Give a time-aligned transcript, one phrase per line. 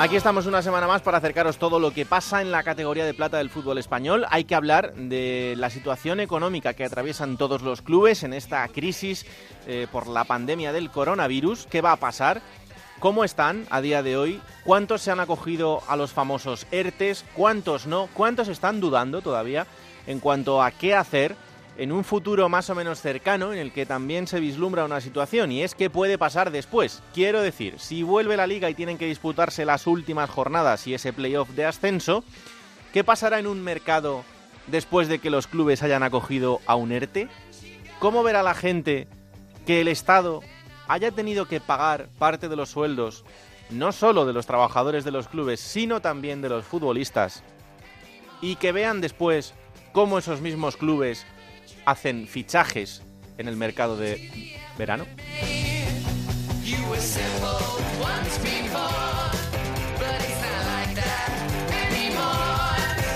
[0.00, 3.12] Aquí estamos una semana más para acercaros todo lo que pasa en la categoría de
[3.12, 4.24] plata del fútbol español.
[4.30, 9.26] Hay que hablar de la situación económica que atraviesan todos los clubes en esta crisis
[9.66, 11.66] eh, por la pandemia del coronavirus.
[11.66, 12.40] ¿Qué va a pasar?
[12.98, 14.40] ¿Cómo están a día de hoy?
[14.64, 17.26] ¿Cuántos se han acogido a los famosos ERTES?
[17.34, 18.08] ¿Cuántos no?
[18.14, 19.66] ¿Cuántos están dudando todavía
[20.06, 21.36] en cuanto a qué hacer?
[21.76, 25.52] En un futuro más o menos cercano en el que también se vislumbra una situación
[25.52, 27.02] y es qué puede pasar después.
[27.14, 31.12] Quiero decir, si vuelve la liga y tienen que disputarse las últimas jornadas y ese
[31.12, 32.24] playoff de ascenso,
[32.92, 34.24] ¿qué pasará en un mercado
[34.66, 37.28] después de que los clubes hayan acogido a un ERTE?
[37.98, 39.08] ¿Cómo verá la gente
[39.66, 40.42] que el Estado
[40.88, 43.24] haya tenido que pagar parte de los sueldos,
[43.70, 47.44] no solo de los trabajadores de los clubes, sino también de los futbolistas,
[48.40, 49.54] y que vean después
[49.92, 51.24] cómo esos mismos clubes
[51.90, 53.02] hacen fichajes
[53.36, 55.06] en el mercado de verano?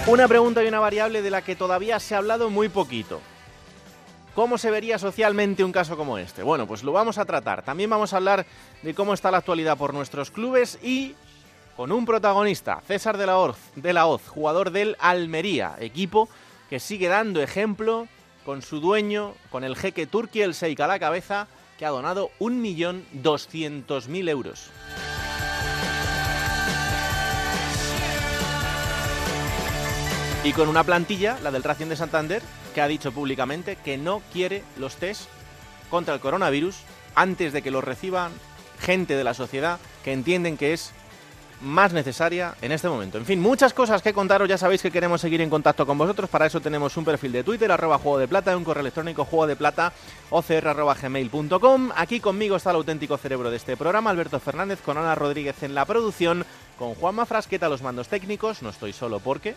[0.07, 3.21] Una pregunta y una variable de la que todavía se ha hablado muy poquito.
[4.35, 6.43] ¿Cómo se vería socialmente un caso como este?
[6.43, 7.63] Bueno, pues lo vamos a tratar.
[7.63, 8.45] También vamos a hablar
[8.83, 11.15] de cómo está la actualidad por nuestros clubes y
[11.77, 16.29] con un protagonista, César de la Hoz, de la Hoz jugador del Almería, equipo
[16.69, 18.09] que sigue dando ejemplo
[18.45, 22.31] con su dueño, con el jeque Turki el Seik a la cabeza, que ha donado
[22.41, 24.71] 1.200.000 euros.
[30.45, 32.43] Y con una plantilla, la del Racing de Santander,
[32.75, 35.23] que ha dicho públicamente que no quiere los test
[35.89, 36.77] contra el coronavirus
[37.15, 38.33] antes de que los reciban
[38.79, 40.93] gente de la sociedad que entienden que es
[41.61, 43.19] más necesaria en este momento.
[43.19, 46.29] En fin, muchas cosas que contaros, ya sabéis que queremos seguir en contacto con vosotros,
[46.29, 49.47] para eso tenemos un perfil de Twitter, arroba juego de plata, un correo electrónico juego
[49.47, 49.93] de plata,
[50.31, 50.75] ocr.
[51.97, 55.75] Aquí conmigo está el auténtico cerebro de este programa, Alberto Fernández, con Ana Rodríguez en
[55.75, 56.45] la producción,
[56.79, 59.55] con Juanma Frasqueta los mandos técnicos, no estoy solo porque...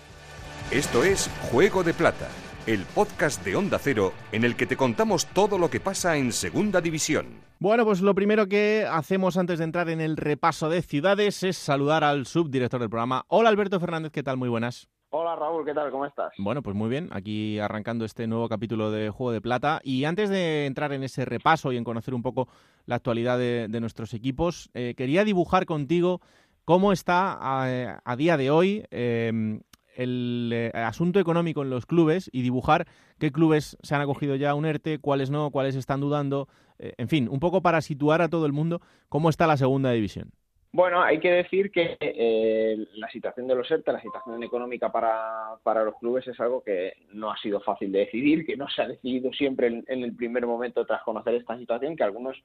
[0.69, 2.27] Esto es Juego de Plata,
[2.67, 6.33] el podcast de Onda Cero en el que te contamos todo lo que pasa en
[6.33, 7.27] Segunda División.
[7.59, 11.55] Bueno, pues lo primero que hacemos antes de entrar en el repaso de ciudades es
[11.57, 13.23] saludar al subdirector del programa.
[13.29, 14.35] Hola Alberto Fernández, ¿qué tal?
[14.35, 14.89] Muy buenas.
[15.11, 15.89] Hola Raúl, ¿qué tal?
[15.91, 16.33] ¿Cómo estás?
[16.37, 19.79] Bueno, pues muy bien, aquí arrancando este nuevo capítulo de Juego de Plata.
[19.81, 22.49] Y antes de entrar en ese repaso y en conocer un poco
[22.85, 26.19] la actualidad de, nuestros equipos, eh, quería dibujar contigo
[26.65, 29.61] cómo está a, día de hoy eh,
[29.97, 32.85] el eh, asunto económico en los clubes y dibujar
[33.19, 36.47] qué clubes se han acogido ya a un ERTE, cuáles no, cuáles están dudando,
[36.77, 39.91] eh, en fin, un poco para situar a todo el mundo cómo está la segunda
[39.91, 40.31] división.
[40.71, 45.55] Bueno, hay que decir que eh, la situación de los ERTE, la situación económica para,
[45.63, 48.83] para, los clubes es algo que no ha sido fácil de decidir, que no se
[48.83, 52.37] ha decidido siempre en, el primer momento tras conocer esta situación, que algunos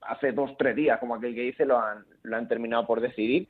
[0.00, 3.46] hace dos, tres días, como aquel que dice, lo han, lo han terminado por decidir.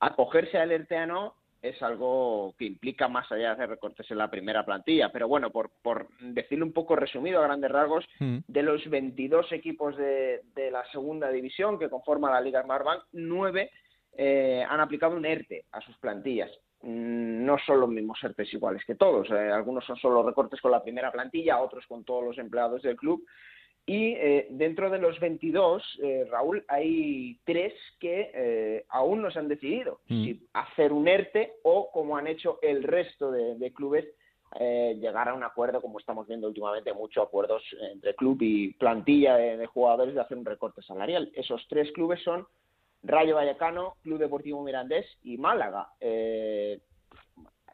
[0.00, 1.34] Acogerse al ERTE a no
[1.68, 5.10] es algo que implica más allá de hacer recortes en la primera plantilla.
[5.12, 8.38] Pero bueno, por, por decirlo un poco resumido a grandes rasgos, mm.
[8.46, 13.70] de los 22 equipos de, de, la segunda división que conforman la Liga Smartbank, nueve
[14.16, 16.50] eh, han aplicado un ERTE a sus plantillas.
[16.82, 19.30] Mm, no son los mismos ERTES iguales que todos.
[19.30, 22.96] Eh, algunos son solo recortes con la primera plantilla, otros con todos los empleados del
[22.96, 23.24] club.
[23.88, 29.38] Y eh, dentro de los 22, eh, Raúl, hay tres que eh, aún no se
[29.38, 30.24] han decidido mm.
[30.24, 34.04] si hacer un ERTE o, como han hecho el resto de, clubes,
[34.58, 39.66] llegar a un acuerdo, como estamos viendo últimamente, muchos acuerdos entre club y plantilla de,
[39.66, 41.30] jugadores de hacer un recorte salarial.
[41.34, 42.44] Esos tres clubes son
[43.04, 45.90] Rayo Vallecano, Club Deportivo Mirandés y Málaga.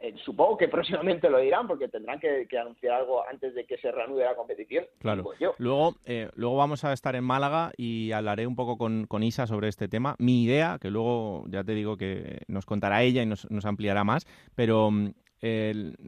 [0.03, 3.93] Eh, supongo que próximamente lo dirán porque tendrán que, anunciar algo antes de que se
[3.93, 4.85] reanude la competición.
[4.99, 5.23] Claro.
[5.59, 9.69] Luego, eh, luego vamos a estar en Málaga y hablaré un poco con, Isa sobre
[9.69, 10.17] este tema.
[10.19, 14.03] Mi idea, que luego ya te digo que nos contará ella y nos, nos ampliará
[14.03, 14.27] más,
[14.57, 14.91] pero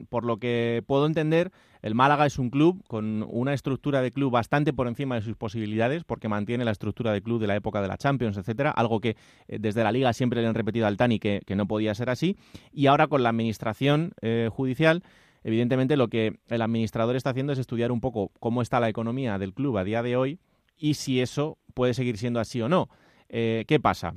[0.08, 1.50] por lo que puedo entender,
[1.82, 5.36] el Málaga es un club con una estructura de club bastante por encima de sus
[5.36, 9.00] posibilidades, porque mantiene la estructura de club de la época de la Champions, etcétera, algo
[9.00, 9.16] que
[9.48, 12.36] eh, desde la Liga siempre le han repetido al Tani que, no podía ser así.
[12.72, 15.02] Y ahora con la administración eh, judicial,
[15.42, 19.38] evidentemente lo que el administrador está haciendo es estudiar un poco cómo está la economía
[19.38, 20.38] del club a día de hoy
[20.76, 22.88] y si eso puede seguir siendo así o no.
[23.28, 24.14] Eh, ¿Qué pasa?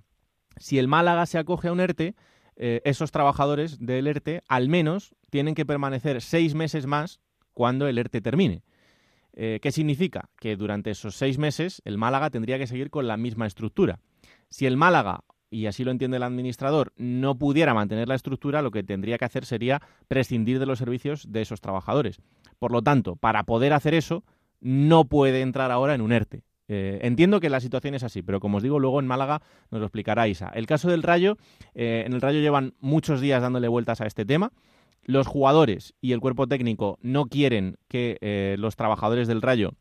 [0.59, 2.15] si el Málaga se acoge a un ERTE,
[2.59, 7.19] eh, esos trabajadores del ERTE al menos tienen que permanecer seis meses más
[7.53, 8.63] cuando el ERTE termine.
[9.33, 10.29] Eh, ¿Qué significa?
[10.39, 13.99] Que durante esos seis meses el Málaga tendría que seguir con la misma estructura.
[14.49, 15.21] Si el Málaga,
[15.51, 19.25] y así lo entiende el administrador, no pudiera mantener la estructura, lo que tendría que
[19.25, 22.19] hacer sería prescindir de los servicios de esos trabajadores.
[22.57, 24.23] Por lo tanto, para poder hacer eso,
[24.59, 26.43] no puede entrar ahora en un ERTE.
[26.67, 29.41] Eh, entiendo que la situación es así, pero como os digo, luego en Málaga
[29.71, 30.49] nos lo explicará Isa.
[30.53, 31.37] El caso del Rayo,
[31.73, 34.51] eh, en el Rayo llevan muchos días dándole vueltas a este tema.
[35.03, 39.71] Los jugadores y el cuerpo técnico no quieren que eh, los trabajadores del Rayo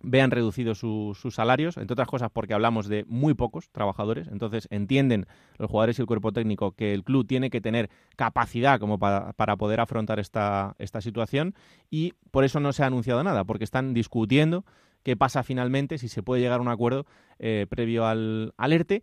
[0.00, 5.26] vean reducidos sus salarios, entre otras cosas porque hablamos de muy pocos trabajadores, entonces entienden
[5.56, 9.56] los jugadores y el cuerpo técnico que el club tiene que tener capacidad como para,
[9.56, 11.56] poder afrontar esta situación
[11.90, 14.64] y por eso no se ha anunciado nada, porque están discutiendo
[15.08, 17.06] qué pasa finalmente, si se puede llegar a un acuerdo
[17.38, 19.02] eh, previo al alerte.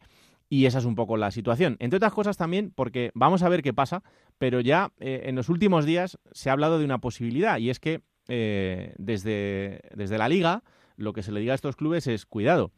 [0.50, 1.78] Y esa es un poco la situación.
[1.80, 4.04] Entre otras cosas también, porque vamos a ver qué pasa,
[4.38, 7.80] pero ya eh, en los últimos días se ha hablado de una posibilidad, y es
[7.80, 10.62] que eh, desde, desde la liga
[10.96, 12.72] lo que se le diga a estos clubes es cuidado.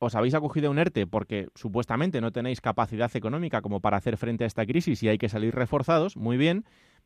[0.00, 4.16] Os habéis acogido a un ERTE porque supuestamente no tenéis capacidad económica como para hacer
[4.16, 6.64] frente a esta crisis y hay que salir reforzados, muy bien,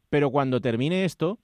[0.08, 1.38] pero cuando termine esto,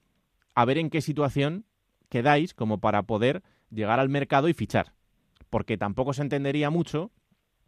[0.55, 1.65] a ver en qué situación
[2.09, 3.43] quedáis como para poder
[3.75, 4.93] llegar al mercado y fichar.
[5.49, 7.11] Porque tampoco se entendería mucho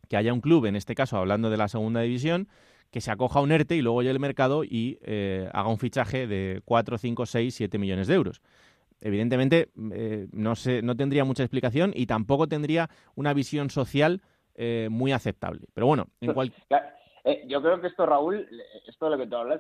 [0.10, 2.48] que haya un club, en este caso hablando de la segunda división,
[2.92, 5.78] que se acoja a un ERTE y luego llegue al mercado y eh, haga un
[5.78, 8.42] fichaje de 4, 5, 6, 7 millones de euros.
[9.02, 14.22] Evidentemente, eh, no, se, no tendría mucha explicación y tampoco tendría una visión social
[14.56, 15.68] eh, muy aceptable.
[15.74, 16.54] Pero bueno, en cual...
[17.30, 18.48] Eh, yo creo que esto, Raúl,
[18.88, 19.60] esto de lo que tú hablas,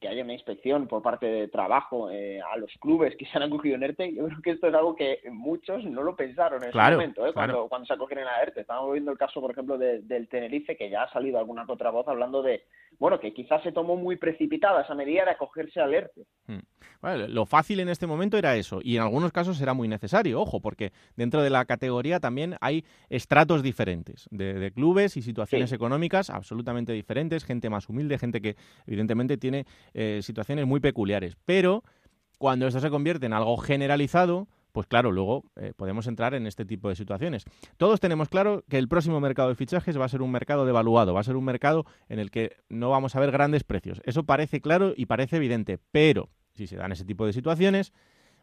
[0.00, 3.42] que haya una inspección por parte de trabajo eh, a los clubes que se han
[3.42, 6.68] acogido en ERTE, yo creo que esto es algo que muchos no lo pensaron en
[6.68, 7.32] ese momento, ¿eh?
[7.32, 8.60] cuando, cuando se acogieron en la ERTE.
[8.60, 12.06] Estamos viendo el caso, por ejemplo, del Tenerife, que ya ha salido alguna otra voz
[12.06, 12.62] hablando de,
[13.00, 16.24] bueno, que quizás se tomó muy precipitada esa medida de acogerse al ERTE.
[16.46, 16.60] Hmm.
[17.02, 20.60] lo fácil en este momento era eso, y en algunos casos era muy necesario, ojo,
[20.60, 26.92] porque dentro de la categoría también hay estratos diferentes de, clubes y situaciones económicas absolutamente
[26.92, 28.56] diferentes diferentes, gente más humilde, gente que
[28.86, 29.64] evidentemente tiene
[29.94, 31.36] eh, situaciones muy peculiares.
[31.46, 31.82] Pero
[32.36, 36.66] cuando esto se convierte en algo generalizado, pues claro, luego eh, podemos entrar en este
[36.66, 37.44] tipo de situaciones.
[37.78, 41.14] Todos tenemos claro que el próximo mercado de fichajes va a ser un mercado devaluado,
[41.14, 44.02] va a ser un mercado en el que no vamos a ver grandes precios.
[44.04, 47.94] Eso parece claro y parece evidente, pero si se dan ese tipo de situaciones,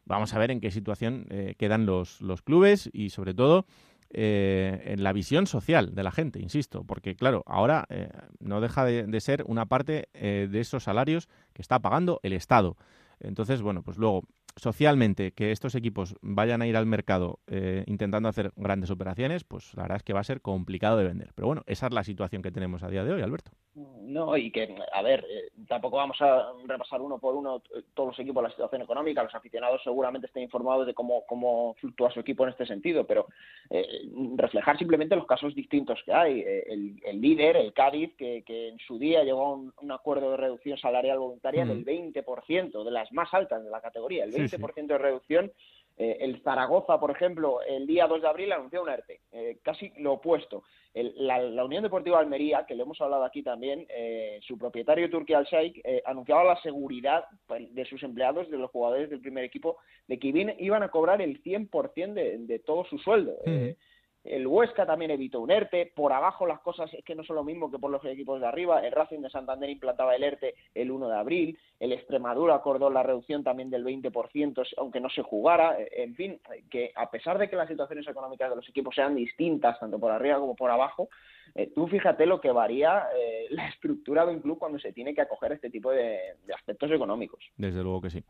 [0.06, 3.68] vamos a ver en qué situación eh, quedan los, los clubes y sobre todo
[4.18, 8.08] eh, en la visión social de la gente, insisto, porque claro, ahora eh,
[8.40, 12.78] no deja de, ser una parte eh, de esos salarios que está pagando el Estado.
[13.20, 14.24] Entonces, bueno, pues luego,
[14.56, 17.40] socialmente, que estos equipos vayan a ir al mercado
[17.86, 21.32] intentando hacer grandes operaciones, pues la verdad es que va a ser complicado de vender.
[21.36, 23.52] Pero bueno, esa es la situación que tenemos a día de hoy, Alberto.
[23.76, 27.62] No, y que, a ver, eh, tampoco vamos a repasar uno por uno
[27.94, 29.24] todos los equipos la situación económica.
[29.24, 33.28] Los aficionados seguramente estén informados de cómo, cómo fluctúa su equipo en este sentido, pero
[33.70, 36.40] eh, reflejar simplemente los casos distintos que hay.
[36.40, 36.64] Eh,
[37.04, 40.78] el, líder, el Cádiz, que, que, en su día llegó a un, acuerdo de reducción
[40.78, 44.45] salarial voluntaria del 20%, de las más altas de la categoría, el 20%
[44.88, 45.52] de reducción
[45.98, 49.94] eh, el Zaragoza, por ejemplo, el día 2 de abril anunció un ERTE, eh, casi
[49.98, 50.64] lo opuesto.
[50.94, 55.46] la, Unión Deportiva Almería, que le hemos hablado aquí también, eh, su propietario Turki Al
[55.46, 60.56] Sheikh anunciaba la seguridad de sus empleados, de los jugadores del primer equipo, de que
[60.60, 63.38] iban a cobrar el 100% de, de todo su sueldo.
[64.26, 65.92] El Huesca también evitó un ERTE.
[65.96, 68.48] Por abajo las cosas es que no son lo mismo que por los equipos de
[68.48, 68.86] arriba.
[68.86, 71.60] El Racing de Santander implantaba el ERTE el 1 de abril.
[71.80, 75.78] El Extremadura acordó la reducción también del 20%, aunque no se jugara.
[75.92, 76.40] En fin,
[76.70, 80.12] que a pesar de que las situaciones económicas de los equipos sean distintas, tanto por
[80.12, 81.10] arriba como por abajo,
[81.54, 85.14] eh, tú fíjate lo que varía eh, la estructura de un club cuando se tiene
[85.14, 86.20] que acoger este tipo de
[86.54, 87.44] aspectos económicos.
[87.58, 88.24] Desde luego que sí.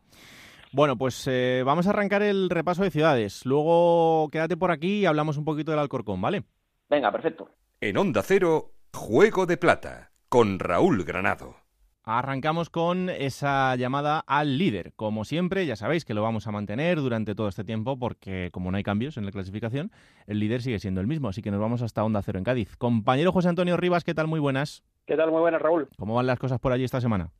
[0.76, 3.46] Bueno, pues eh, vamos a arrancar el repaso de ciudades.
[3.46, 6.42] Luego quédate por aquí y hablamos un poquito del Alcorcón, ¿vale?
[6.90, 7.48] Venga, perfecto.
[7.80, 11.56] En Onda Cero, Juego de Plata, con Raúl Granado.
[12.04, 14.92] Arrancamos con esa llamada al líder.
[14.96, 18.70] Como siempre, ya sabéis que lo vamos a mantener durante todo este tiempo porque como
[18.70, 19.90] no hay cambios en la clasificación,
[20.26, 21.30] el líder sigue siendo el mismo.
[21.30, 22.76] Así que nos vamos hasta Onda Cero en Cádiz.
[22.76, 24.26] Compañero José Antonio Rivas, ¿qué tal?
[24.26, 24.84] Muy buenas.
[25.06, 25.30] ¿Qué tal?
[25.30, 25.88] Muy buenas, Raúl.
[25.96, 27.30] ¿Cómo van las cosas por allí esta semana?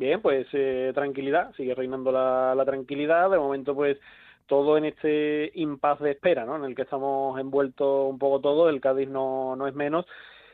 [0.00, 3.30] Bien, pues eh, tranquilidad, sigue reinando la, tranquilidad.
[3.30, 3.98] De momento, pues
[4.46, 6.56] todo en este impasse de espera, ¿no?
[6.56, 10.06] En el que estamos envueltos un poco todos, el Cádiz no, no es menos.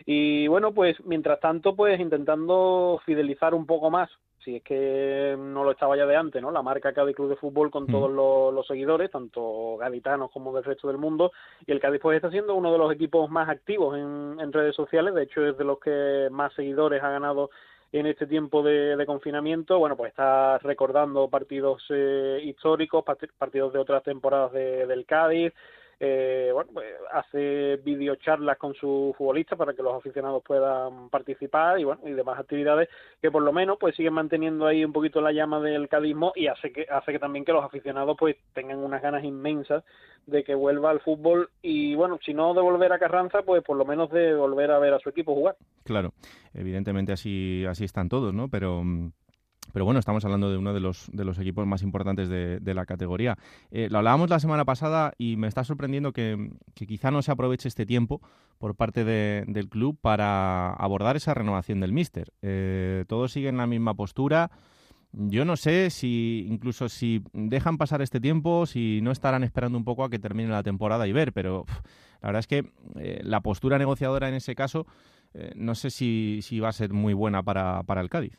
[0.05, 4.11] Y bueno, pues mientras tanto, pues intentando fidelizar un poco más
[4.47, 6.53] si es que no lo estaba ya de antes, ¿no?
[6.53, 10.87] La marca Cádiz Club de Fútbol con todos los, seguidores, tanto gaditanos como del resto
[10.87, 11.33] del mundo,
[11.67, 15.15] y el Cádiz pues está siendo uno de los equipos más activos en, redes sociales,
[15.15, 17.51] de hecho es de los que más seguidores ha ganado
[17.93, 23.05] en este tiempo de, confinamiento, bueno, pues está recordando partidos eh, históricos,
[23.39, 25.53] partidos de otras temporadas del Cádiz,
[25.99, 31.85] eh, bueno, pues hace videocharlas con sus futbolistas para que los aficionados puedan participar y
[31.85, 32.91] bueno, y demás actividades
[33.23, 36.49] que por lo menos pues siguen manteniendo ahí un poquito la llama del cadismo y
[36.49, 39.85] hace que hace que también que los aficionados pues tengan unas ganas inmensas
[40.27, 43.79] de que vuelva al fútbol y bueno, si no de volver a Carranza, pues por
[43.79, 45.57] lo menos de volver a ver a su equipo jugar.
[45.85, 46.13] Claro,
[46.53, 48.49] evidentemente así así están todos, ¿no?
[48.49, 49.13] Pero mm,
[49.73, 52.87] pero bueno, estamos hablando de uno de los, de los equipos más importantes de, la
[52.87, 53.37] categoría.
[53.71, 57.69] Eh, lo hablábamos la semana pasada y me está sorprendiendo que, quizá no se aproveche
[57.69, 58.21] este tiempo
[58.59, 62.33] por parte del club para abordar esa renovación del míster.
[62.43, 64.51] Eh, todos siguen la misma postura.
[65.13, 69.85] Yo no sé si incluso si dejan pasar este tiempo, si no estarán esperando un
[69.85, 71.65] poco a que termine la temporada y ver, pero
[72.21, 74.87] la verdad es que eh, la postura negociadora en ese caso
[75.55, 78.39] no sé si, va a ser muy buena para el Cádiz.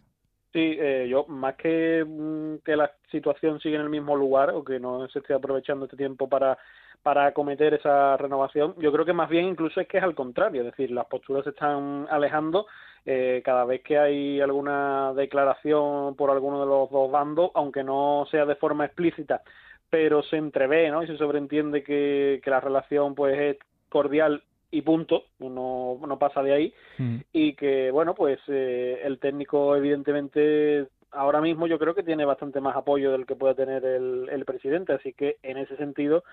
[0.54, 4.64] Sí, eh, yo más que mm, que la situación sigue en el mismo lugar o
[4.64, 6.58] que no se esté aprovechando este tiempo para
[7.04, 10.62] para acometer esa renovación, yo creo que más bien incluso es que es al contrario,
[10.62, 12.68] es decir, las posturas se están alejando
[13.06, 18.28] eh, cada vez que hay alguna declaración por alguno de los dos bandos, aunque no
[18.30, 19.42] sea de forma explícita,
[19.90, 21.02] pero se entrevé, ¿no?
[21.04, 23.58] Y se sobreentiende que, que la relación pues es
[23.90, 26.74] cordial y punto, no, no pasa de ahí.
[26.98, 27.18] Mm.
[27.34, 32.62] Y que, bueno, pues eh, el técnico, evidentemente, ahora mismo yo creo que tiene bastante
[32.62, 36.24] más apoyo del que puede tener el, el presidente, así que en ese sentido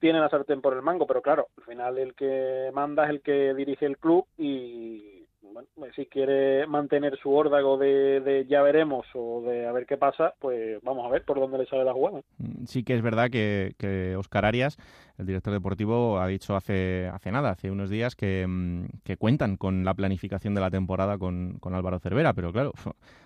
[0.00, 3.20] tiene la sartén por el mango, pero claro, al final el que manda es el
[3.20, 5.13] que dirige el club y
[5.54, 9.96] bueno, pues si quiere mantener su órdago de, ya veremos o de a ver qué
[9.96, 12.20] pasa, pues vamos a ver por dónde le sale la jugada.
[12.38, 14.76] Mm, sí que es verdad que, que Oscar Arias,
[15.16, 19.56] el director deportivo, ha dicho hace, hace nada, hace unos días, que, mm, que cuentan
[19.56, 22.72] con la planificación de la temporada con, con Álvaro Cervera, pero claro,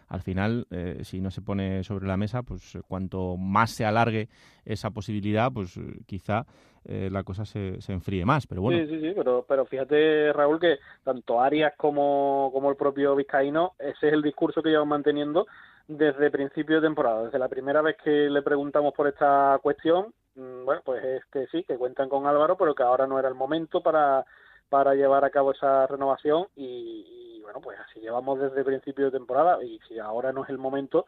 [0.09, 4.29] al final, eh, si no se pone sobre la mesa, pues cuanto más se alargue
[4.65, 6.47] esa posibilidad, pues quizá
[6.85, 8.79] eh, la cosa se, se, enfríe más, pero bueno.
[8.79, 13.73] Sí, sí, sí, pero, pero fíjate, Raúl, que tanto Arias como, como el propio Vizcaíno,
[13.79, 15.47] ese es el discurso que llevan manteniendo
[15.87, 17.25] desde principio de temporada.
[17.25, 21.47] Desde la primera vez que le preguntamos por esta cuestión, mm, bueno, pues es que
[21.49, 24.25] sí, que cuentan con Álvaro, pero que ahora no era el momento para,
[24.69, 29.65] para llevar a cabo esa renovación y, bueno, pues así llevamos desde principio de temporada
[29.65, 31.07] y si ahora no es el momento,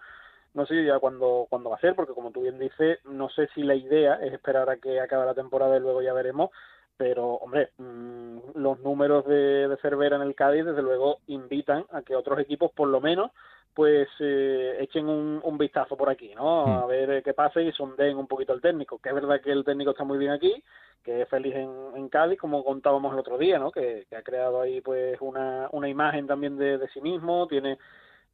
[0.55, 3.49] no sé ya cuándo, cuándo va a ser, porque como tú bien dices, no sé
[3.55, 6.49] si la idea es esperar a que acabe la temporada y luego ya veremos,
[6.97, 12.01] pero hombre, mm, los números de, de Cervera en el Cádiz desde luego invitan a
[12.01, 13.33] que otros equipos por lo menos
[13.75, 16.67] pues eh, echen un, un, vistazo por aquí, ¿no?
[16.67, 16.71] Hmm.
[16.83, 19.53] A ver eh, qué pasa y sondeen un poquito el técnico, que es verdad que
[19.53, 20.63] el técnico está muy bien aquí,
[21.03, 23.71] que es feliz en, en Cádiz, como contábamos el otro día, ¿no?
[23.71, 27.79] Que, que ha creado ahí pues una, una imagen también de, de sí mismo, tiene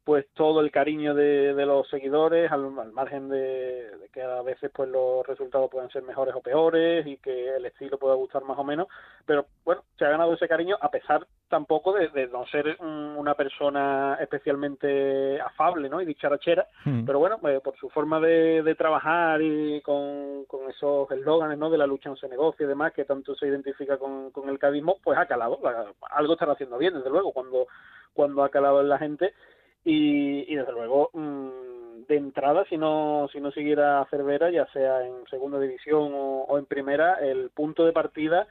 [0.07, 4.87] pues todo el cariño de, de los seguidores al, margen de, que a veces pues
[4.87, 8.63] los resultados pueden ser mejores o peores y que el estilo pueda gustar más o
[8.63, 8.87] menos
[9.25, 14.17] pero bueno se ha ganado ese cariño a pesar tampoco de, no ser una persona
[14.21, 17.03] especialmente afable no y dicharachera hmm.
[17.03, 21.69] pero bueno pues, por su forma de, de trabajar y con, con esos eslóganes no
[21.69, 24.57] de la lucha no se negocia y demás que tanto se identifica con, con el
[24.57, 25.59] cadismo pues ha calado
[26.11, 27.67] algo estará haciendo bien desde luego cuando
[28.13, 29.33] cuando ha calado en la gente
[29.89, 35.25] y, desde luego mm, de entrada si no si no siguiera Cervera ya sea en
[35.29, 38.47] segunda división o, en primera el punto de partida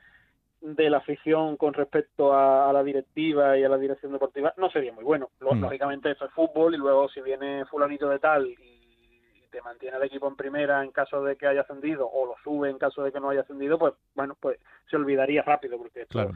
[0.63, 4.93] de la afición con respecto a, la directiva y a la dirección deportiva no sería
[4.95, 5.61] muy bueno mm.
[5.61, 10.05] lógicamente eso es fútbol y luego si viene fulanito de tal y te mantiene el
[10.05, 13.13] equipo en primera en caso de que haya ascendido o lo sube en caso de
[13.13, 16.31] que no haya ascendido pues bueno pues se olvidaría rápido porque esto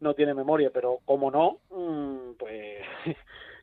[0.00, 2.82] no tiene memoria pero como no mm, pues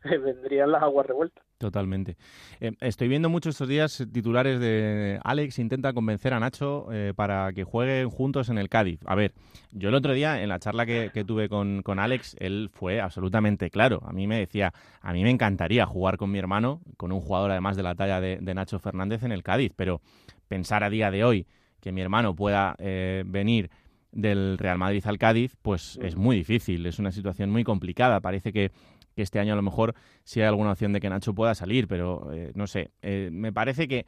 [0.24, 1.44] vendrían las aguas revueltas.
[1.58, 2.18] Totalmente.
[2.60, 7.54] Eh, estoy viendo muchos estos días titulares de Alex intenta convencer a Nacho eh, para
[7.54, 9.00] que jueguen juntos en el Cádiz.
[9.06, 9.34] A ver,
[9.72, 13.70] yo el otro día en la charla que, tuve con, con, Alex, él fue absolutamente
[13.70, 14.02] claro.
[14.06, 17.52] A mí me decía, a mí me encantaría jugar con mi hermano, con un jugador
[17.52, 20.02] además de la talla de, Nacho Fernández en el Cádiz, pero
[20.48, 21.48] pensar a día de hoy
[21.82, 23.70] que mi hermano pueda eh, venir
[24.16, 28.22] del Real Madrid al Cádiz, pues es muy difícil, es una situación muy complicada.
[28.22, 28.72] Parece que
[29.16, 31.88] que este año a lo mejor sí hay alguna opción de que Nacho pueda salir,
[31.88, 34.06] pero eh, no sé, eh, me parece que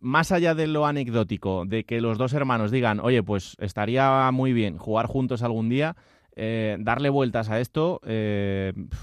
[0.00, 4.52] más allá de lo anecdótico, de que los dos hermanos digan, oye, pues estaría muy
[4.52, 5.96] bien jugar juntos algún día,
[6.36, 8.00] eh, darle vueltas a esto,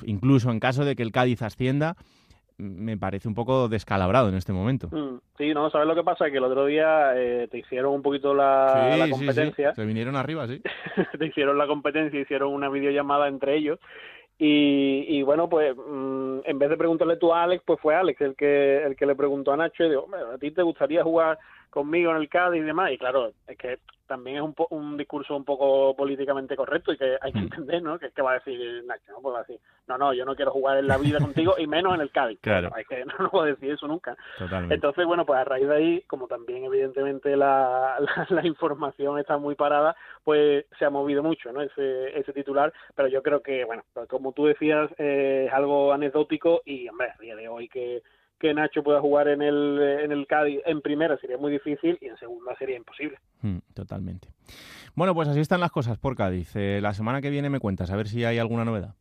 [0.05, 1.95] incluso en caso de que el Cádiz ascienda,
[2.57, 4.87] me parece un poco descalabrado en este momento.
[4.89, 6.31] Mm, sí, no, ¿sabes lo que pasa?
[6.31, 7.11] Que el otro día
[7.51, 9.75] te hicieron un poquito la, competencia.
[9.75, 10.61] Se vinieron arriba, sí.
[11.19, 13.79] te hicieron la competencia, hicieron una videollamada entre ellos
[14.37, 18.19] y, y bueno, pues mm, en vez de preguntarle tú a Alex, pues fue Alex
[18.21, 21.39] el que el que le preguntó a Nacho y dijo, ¿a ti te gustaría jugar
[21.75, 22.91] conmigo en el Cádiz y demás?
[22.91, 27.17] Y claro, es que también es un, un discurso un poco políticamente correcto y que
[27.19, 27.43] hay que mm.
[27.43, 27.99] entender, ¿no?
[27.99, 30.77] Que, que va a decir Nacho, no puedo decir, no, no, yo no quiero jugar
[30.77, 32.39] en la vida contigo y menos en el Cádiz.
[32.41, 32.71] Claro.
[32.77, 34.15] Es que no, puedo decir eso nunca.
[34.37, 34.75] Totalmente.
[34.75, 37.97] Entonces, bueno, pues a raíz de ahí, como también evidentemente la,
[38.29, 41.61] la, información está muy parada, pues se ha movido mucho, ¿no?
[41.61, 45.91] Ese, ese titular, pero yo creo que, bueno, pues como tú decías, eh, es algo
[45.91, 48.01] anecdótico y, hombre, a día de hoy que
[48.45, 52.05] que Nacho pueda jugar en el, en el Cádiz en primera sería muy difícil y
[52.05, 53.17] en segunda sería imposible.
[53.41, 54.27] Mm, totalmente.
[54.93, 56.55] Bueno, pues así están las cosas por Cádiz.
[56.55, 58.93] Eh, la semana que viene me cuentas, a ver si hay alguna novedad.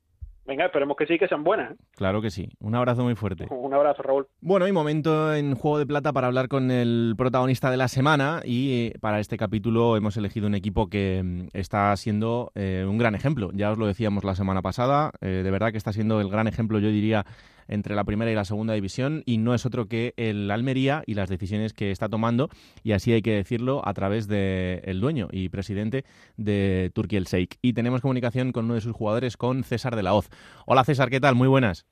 [0.46, 1.72] Venga, esperemos que sí, que sean buenas.
[1.72, 1.76] ¿eh?
[1.94, 2.48] Claro que sí.
[2.58, 3.46] Un abrazo muy fuerte.
[3.50, 4.28] Un abrazo, Raúl.
[4.40, 8.40] Bueno, y momento en Juego de Plata para hablar con el protagonista de la semana
[8.44, 13.14] y eh, para este capítulo hemos elegido un equipo que mm, está siendo un gran
[13.14, 13.50] ejemplo.
[13.52, 16.78] Ya os lo decíamos la semana pasada, de verdad que está siendo el gran ejemplo,
[16.78, 17.26] yo diría,
[17.68, 21.14] entre la primera y la segunda división y no es otro que el Almería y
[21.14, 22.48] las decisiones que está tomando
[22.82, 26.04] y así hay que decirlo a través del el dueño y presidente
[26.36, 27.58] de Turquía el Sheikh.
[27.62, 30.30] Y tenemos comunicación con uno de sus jugadores, con César de la Hoz.
[30.66, 31.34] Hola César, ¿qué tal?
[31.34, 31.86] Muy buenas.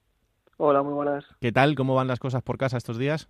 [0.57, 1.25] Hola, muy buenas.
[1.41, 1.75] ¿Qué tal?
[1.75, 3.29] ¿Cómo van las cosas por casa estos días?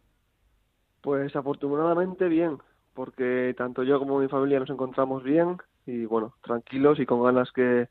[1.01, 2.59] Pues afortunadamente bien,
[2.95, 5.57] porque tanto yo como mi familia nos encontramos bien
[5.87, 7.89] y bueno, tranquilos y con ganas que,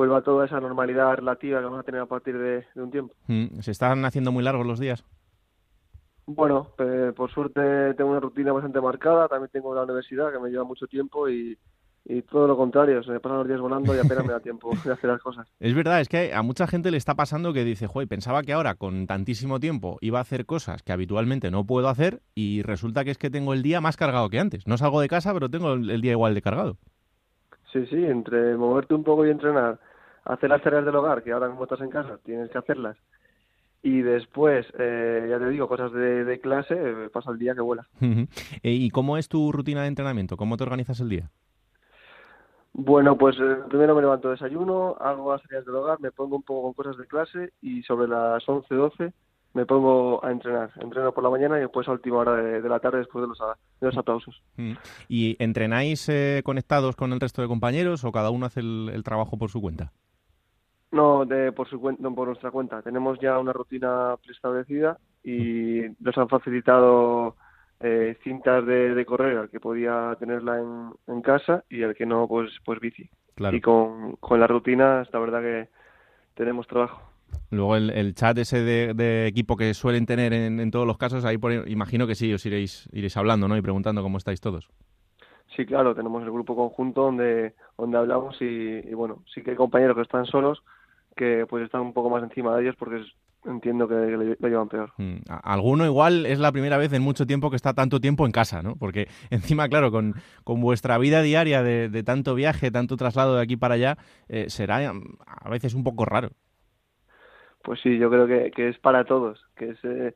[0.00, 3.14] vuelva toda esa normalidad relativa que vamos a tener a partir de, un tiempo.
[3.26, 5.04] Mm, ¿Se están haciendo muy largos los días?
[6.24, 6.68] Bueno,
[7.16, 10.86] por suerte tengo una rutina bastante marcada, también tengo la universidad que me lleva mucho
[10.86, 11.58] tiempo y,
[12.30, 14.92] todo lo contrario, se me pasan los días volando y apenas me da tiempo de
[14.92, 15.46] hacer las cosas.
[15.58, 18.54] Es verdad, es que a mucha gente le está pasando que dice, joder, pensaba que
[18.54, 23.04] ahora con tantísimo tiempo iba a hacer cosas que habitualmente no puedo hacer y resulta
[23.04, 24.66] que es que tengo el día más cargado que antes.
[24.66, 26.78] No salgo de casa, pero tengo el día igual de cargado.
[27.72, 29.78] Sí, sí, entre moverte un poco y entrenar,
[30.24, 32.96] hacer las tareas del hogar, que ahora como estás en casa tienes que hacerlas,
[33.82, 37.86] y después, eh, ya te digo, cosas de, clase, eh, pasa el día que vuela.
[38.62, 40.36] Eh, ¿Y cómo es tu rutina de entrenamiento?
[40.36, 41.30] ¿Cómo te organizas el día?
[42.72, 43.36] Bueno, pues
[43.68, 46.96] primero me levanto desayuno, hago las tareas del hogar, me pongo un poco con cosas
[46.98, 49.12] de clase y sobre las 11, 12
[49.52, 50.70] me pongo a entrenar.
[50.80, 53.38] Entreno por la mañana y después a última hora de, la tarde después de los,
[53.38, 54.42] de los aplausos.
[54.56, 54.72] Mm.
[55.08, 56.10] ¿Y entrenáis
[56.44, 59.92] conectados con el resto de compañeros o cada uno hace el, trabajo por su cuenta?
[60.92, 62.82] No, de, por, su cuenta, por nuestra cuenta.
[62.82, 67.36] Tenemos ya una rutina preestablecida y nos han facilitado
[67.80, 72.06] eh, cintas de, de, correr al que podía tenerla en, en, casa y al que
[72.06, 73.08] no, pues, pues bici.
[73.52, 75.68] Y con, con la rutina, la verdad que
[76.34, 77.09] tenemos trabajo.
[77.50, 82.06] Luego el, chat ese de, equipo que suelen tener en, todos los casos, ahí imagino
[82.06, 83.56] que sí, os iréis, iréis hablando ¿no?
[83.56, 84.68] y preguntando cómo estáis todos.
[85.56, 89.56] Sí, claro, tenemos el grupo conjunto donde, donde hablamos y, y bueno, sí que hay
[89.56, 90.62] compañeros que están solos,
[91.16, 93.02] que pues están un poco más encima de ellos porque
[93.44, 94.92] entiendo que lo llevan peor.
[94.98, 98.32] Mm, alguno igual es la primera vez en mucho tiempo que está tanto tiempo en
[98.32, 98.76] casa, ¿no?
[98.76, 100.14] Porque encima, claro, con,
[100.44, 104.46] con vuestra vida diaria de, de, tanto viaje, tanto traslado de aquí para allá, eh,
[104.48, 106.30] será mm, a veces un poco raro.
[107.62, 109.84] Pues sí, yo creo que, que es para todos, que es...
[109.84, 110.14] Eh,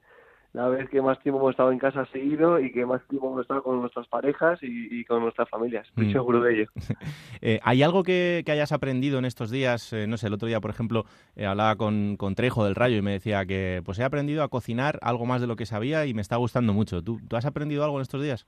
[0.55, 3.43] la vez que más tiempo hemos estado en casa seguido y que más tiempo hemos
[3.43, 5.87] estado con nuestras parejas y, con nuestras familias.
[5.89, 6.13] Estoy mm.
[6.13, 6.67] seguro de ello.
[7.47, 9.93] Eh, ¿Hay algo que, hayas aprendido en estos días?
[9.93, 11.05] Eh, no sé, el otro día, por ejemplo,
[11.37, 14.99] eh, hablaba con, Trejo del Rayo y me decía que pues he aprendido a cocinar
[15.03, 17.03] algo más de lo que sabía y me está gustando mucho.
[17.03, 18.47] ¿Tú, tú has aprendido algo en estos días?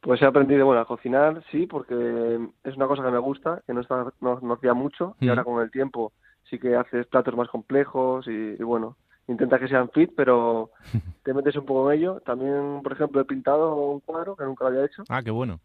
[0.00, 3.74] Pues he aprendido, bueno, a cocinar, sí, porque es una cosa que me gusta, que
[3.74, 5.28] no, está, no, hacía mucho y mm.
[5.28, 6.14] ahora con el tiempo
[6.52, 10.70] sí que haces platos más complejos y bueno, intenta que sean fit, pero
[11.24, 12.20] te metes un poco en ello.
[12.20, 15.02] También, por ejemplo, he pintado un cuadro que nunca lo había hecho.
[15.08, 15.60] Ah, qué bueno.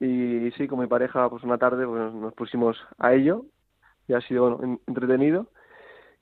[0.00, 3.44] Y sí, con mi pareja, pues una tarde pues, nos pusimos a ello
[4.08, 5.48] y ha sido entretenido.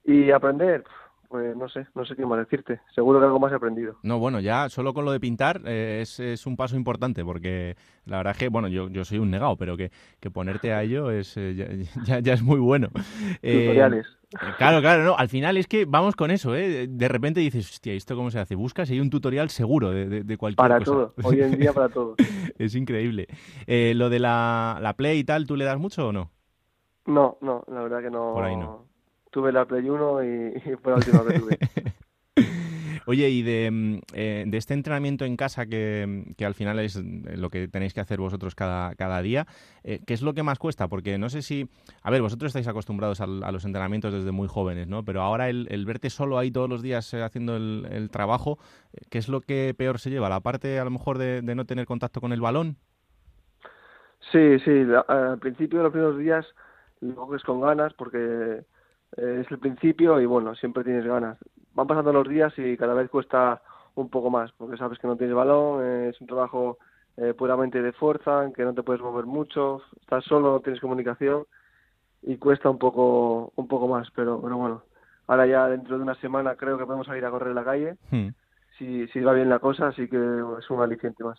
[0.04, 0.84] Y aprender,
[1.30, 2.80] pues no sé, no sé qué más decirte.
[2.92, 3.94] Seguro que algo más he aprendido.
[4.02, 7.76] No, bueno, ya solo con lo de pintar eh, es, es, un paso importante porque
[8.04, 10.82] la verdad es que, bueno, yo, yo soy un negado, pero que, que ponerte a
[10.82, 12.88] ello es eh, ya, ya, es muy bueno.
[13.42, 14.06] Tutoriales.
[14.32, 15.16] Eh, claro, claro, no.
[15.16, 16.88] Al final es que vamos con eso, ¿eh?
[16.88, 18.56] De repente dices, hostia, ¿esto cómo se hace?
[18.56, 21.12] Buscas y hay un tutorial seguro de, de, cualquier para cosa.
[21.14, 22.16] Para todo, hoy en día para todo.
[22.58, 23.28] es increíble.
[23.68, 26.32] Eh, lo de la, la Play y tal, ¿tú le das mucho o no?
[27.06, 28.34] No, no, la verdad que no.
[28.34, 28.89] Por ahí no
[29.30, 31.58] tuve la Play 1 y, fue la última que tuve.
[33.06, 36.96] Oye, y de, mm, eh, de este entrenamiento en casa que, que, al final es
[36.96, 39.46] lo que tenéis que hacer vosotros cada, cada día,
[39.82, 40.86] eh, ¿qué es lo que más cuesta?
[40.86, 41.68] Porque no sé si,
[42.02, 45.04] a ver, vosotros estáis acostumbrados a, los entrenamientos desde muy jóvenes, ¿no?
[45.04, 48.58] Pero ahora el, el verte solo ahí todos los días eh, haciendo el, el, trabajo,
[49.10, 50.28] ¿qué es lo que peor se lleva?
[50.28, 52.76] ¿La parte a lo mejor de, de no tener contacto con el balón?
[54.30, 56.46] Sí, sí, al principio de los primeros días
[57.00, 58.62] lo coges con ganas porque
[59.16, 61.38] es el principio y bueno, siempre tienes ganas.
[61.74, 63.62] Van pasando los días y cada vez cuesta
[63.94, 66.78] un poco más, porque sabes que no tienes balón, es un trabajo
[67.16, 70.80] eh, puramente de fuerza, en que no te puedes mover mucho, estás solo, no tienes
[70.80, 71.44] comunicación
[72.22, 74.82] y cuesta un poco un poco más, pero, pero bueno,
[75.26, 78.28] ahora ya dentro de una semana creo que podemos salir a correr la calle, hmm.
[78.78, 81.38] si, si va bien la cosa, así que es un aliciente más.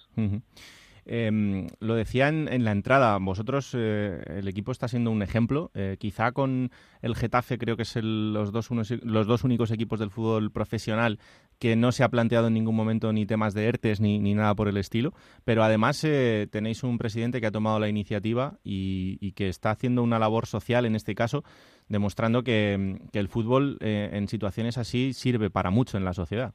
[1.06, 5.72] Eh, lo decía en, la entrada, vosotros, eh, el equipo está siendo un ejemplo.
[5.74, 6.70] Eh, quizá con
[7.02, 8.70] el Getafe creo que es los, dos
[9.04, 11.20] los dos únicos equipos del fútbol profesional
[11.60, 14.56] que no se ha planteado en ningún momento ni temas de ERTES ni, ni nada
[14.56, 15.14] por el estilo.
[15.44, 20.04] Pero además eh, tenéis un presidente que ha tomado la iniciativa y, que está haciendo
[20.04, 21.44] una labor social en este caso,
[21.88, 26.54] demostrando que, el fútbol en situaciones así sirve para mucho en la sociedad.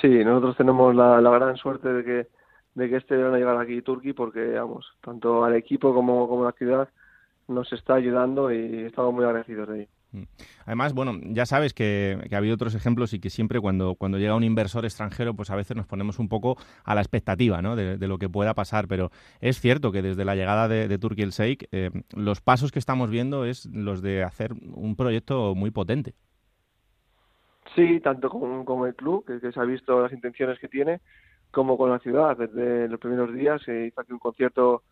[0.00, 2.35] Sí, nosotros tenemos la gran suerte de que
[2.76, 6.46] de que este verano llegar aquí Turquía porque, vamos, tanto al equipo como, como a
[6.46, 6.88] la ciudad
[7.48, 9.90] nos está ayudando y estamos muy agradecidos de ello.
[10.12, 10.22] Mm.
[10.66, 14.36] Además, bueno, ya sabes que, ha habido otros ejemplos y que siempre cuando, cuando llega
[14.36, 17.76] un inversor extranjero, pues a veces nos ponemos un poco a la expectativa ¿no?
[17.76, 18.88] de, lo que pueda pasar.
[18.88, 19.10] Pero
[19.40, 22.78] es cierto que desde la llegada de, de Turkey el Sheikh, eh, los pasos que
[22.78, 26.14] estamos viendo es los de hacer un proyecto muy potente.
[27.74, 31.00] Sí, tanto con, con el club, que, que, se ha visto las intenciones que tiene,
[31.50, 32.36] como con la ciudad.
[32.36, 34.82] Desde los primeros días se hizo aquí un concierto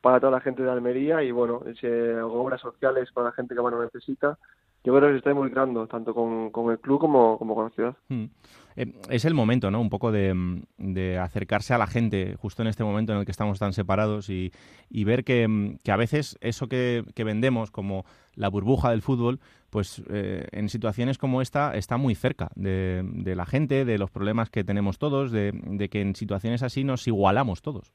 [0.00, 3.62] para toda la gente de Almería y bueno, se obras sociales para la gente que
[3.62, 4.38] más lo necesita.
[4.84, 7.70] Yo creo que se está involucrando tanto con, con el club como, como, con la
[7.70, 7.96] ciudad.
[8.08, 8.26] Hmm.
[8.76, 9.80] Eh, es el momento, ¿no?
[9.80, 10.34] Un poco de,
[10.78, 14.28] de, acercarse a la gente justo en este momento en el que estamos tan separados
[14.30, 14.52] y,
[14.90, 19.38] y ver que, que, a veces eso que, que, vendemos como la burbuja del fútbol,
[19.70, 24.10] pues eh, en situaciones como esta está muy cerca de, de, la gente, de los
[24.10, 27.92] problemas que tenemos todos, de, de que en situaciones así nos igualamos todos.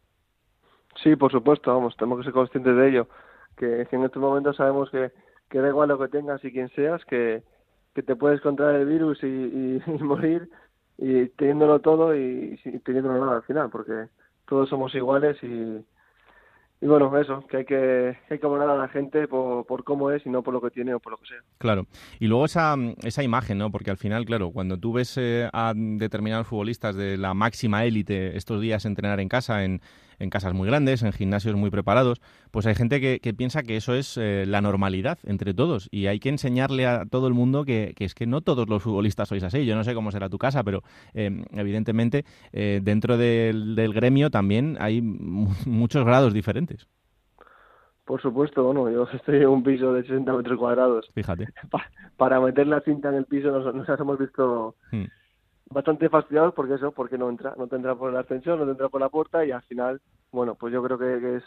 [1.04, 3.08] Sí, por supuesto, vamos, tenemos que ser conscientes de ello,
[3.58, 5.12] que en estos momentos sabemos que,
[5.50, 7.44] que da igual lo que tengas y quien seas, que,
[7.94, 10.50] que te puedes contraer el virus y morir
[11.02, 14.08] y teniéndolo todo y, y teniéndolo nada al final, porque
[14.46, 15.86] todos somos iguales y,
[16.82, 20.12] y bueno, eso, que hay que, hay que abonar a la gente por, por, cómo
[20.12, 21.40] es y no por lo que tiene o por lo que sea.
[21.58, 21.88] Claro.
[22.20, 23.70] Y luego esa, esa imagen, ¿no?
[23.70, 28.38] Porque al final, claro, cuando tú ves eh, a determinados futbolistas de la máxima élite
[28.38, 29.82] estos días entrenar en casa, en,
[30.20, 33.76] en casas muy grandes, en gimnasios muy preparados, pues hay gente que, que piensa que
[33.76, 37.66] eso es eh, la normalidad entre todos y hay que enseñarle a todo el mundo
[37.66, 39.66] que, que, es que no todos los futbolistas sois así.
[39.66, 44.30] Yo no sé cómo será tu casa, pero eh, evidentemente eh, dentro del, del, gremio
[44.30, 46.88] también hay muchos grados diferentes.
[48.06, 51.10] Por supuesto, bueno, yo estoy en un piso de 60 metros cuadrados.
[51.14, 51.48] Fíjate.
[52.18, 54.76] para meter la cinta en el piso nos, nos hemos visto...
[54.92, 55.06] Hmm
[55.70, 59.02] bastante fastidiados porque eso, porque no entra, no tendrá por el ascensor, no tendrá por
[59.02, 60.02] la puerta y al final,
[60.32, 61.44] bueno, pues yo creo que, es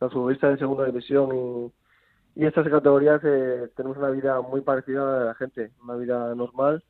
[0.00, 1.70] los futbolistas de segunda división
[2.34, 5.96] y, estas categorías eh, tenemos una vida muy parecida a la de la gente, una
[5.96, 6.82] vida normal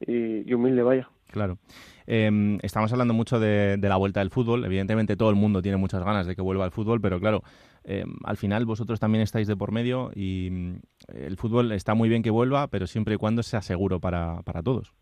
[0.00, 1.08] y, humilde, vaya.
[1.28, 1.58] Claro.
[2.06, 4.64] Eh, estamos hablando mucho de, de, la vuelta del fútbol.
[4.64, 7.42] Evidentemente todo el mundo tiene muchas ganas de que vuelva al fútbol, pero claro,
[7.88, 10.78] eh, al final vosotros también estáis de por medio y mm,
[11.14, 14.62] el fútbol está muy bien que vuelva, pero siempre y cuando sea seguro para, para
[14.62, 14.92] todos.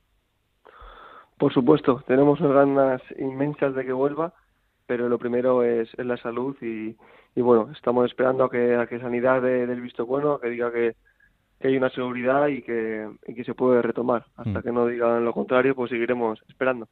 [1.38, 4.32] Por supuesto, tenemos unas ganas inmensas de que vuelva,
[4.86, 6.96] pero lo primero es, es la salud y,
[7.34, 10.70] y, bueno, estamos esperando a que, a que Sanidad dé del visto bueno, que diga
[10.72, 10.94] que,
[11.58, 14.26] que hay una seguridad y que, y que se puede retomar.
[14.36, 14.62] Hasta mm.
[14.62, 16.88] que no digan lo contrario, pues seguiremos esperando.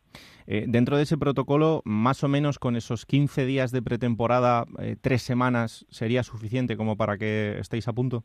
[0.47, 4.97] Eh, dentro de ese protocolo, más o menos con esos 15 días de pretemporada, eh,
[5.01, 8.25] tres semanas, ¿sería suficiente como para que estéis a punto?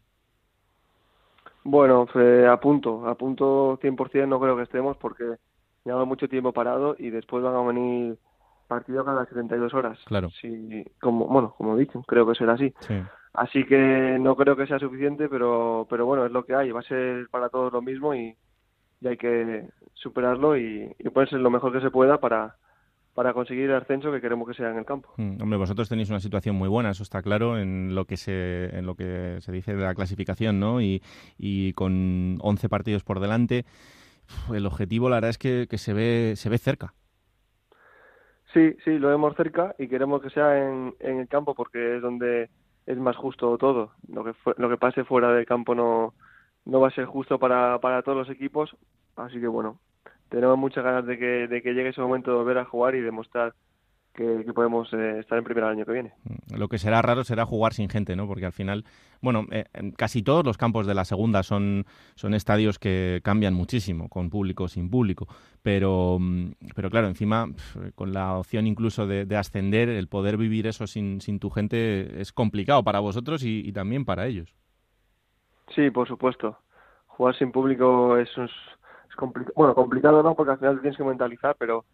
[1.64, 5.36] Bueno, eh, a punto, a punto 100% no creo que estemos porque
[5.88, 8.18] llevamos mucho tiempo parado y después van a venir
[8.68, 9.98] partidos cada 72 horas.
[10.06, 10.30] Claro.
[10.42, 12.74] Sí, como, bueno, como dicen, creo que será así.
[13.34, 16.72] Así que no creo que sea suficiente, pero, pero bueno, es lo que hay.
[16.72, 18.36] Va a ser para todos lo mismo y,
[19.00, 22.56] y hay que superarlo y, y ponerse lo mejor que se pueda para,
[23.14, 25.14] para conseguir el ascenso que queremos que sea en el campo.
[25.16, 28.78] Mm, hombre, vosotros tenéis una situación muy buena, eso está claro, en lo que se,
[28.78, 30.82] en lo que se dice de la clasificación, ¿no?
[30.82, 31.02] Y,
[31.38, 33.66] y con 11 partidos por delante
[34.54, 36.94] el objetivo la verdad es que, que se ve se ve cerca.
[38.54, 42.02] Sí, sí, lo vemos cerca y queremos que sea en, en el campo porque es
[42.02, 42.50] donde
[42.86, 43.92] es más justo todo.
[44.08, 46.14] Lo que lo que pase fuera del campo no
[46.66, 48.76] no va a ser justo para, para todos los equipos,
[49.16, 49.80] así que bueno,
[50.30, 53.02] tenemos muchas ganas de que, de que llegue ese momento de volver a jugar y
[53.02, 53.54] demostrar
[54.18, 56.14] que, podemos eh, estar en primera el año que viene.
[56.24, 58.28] Mm, lo que será raro será jugar sin gente, ¿no?
[58.28, 58.84] Porque al final,
[59.22, 64.10] bueno, eh, casi todos los campos de la segunda son, son estadios que cambian muchísimo,
[64.10, 65.28] con público o sin público.
[65.62, 67.48] Pero, mm, pero claro, encima,
[67.94, 72.34] con la opción incluso de, ascender, el poder vivir eso sin, sin tu gente es
[72.34, 74.56] complicado para vosotros y, también para ellos.
[75.76, 76.58] Sí, por supuesto.
[77.06, 78.52] Jugar sin público es, es,
[79.16, 79.54] complicado.
[79.56, 81.86] Bueno, complicado no, porque al final tienes que mentalizar, pero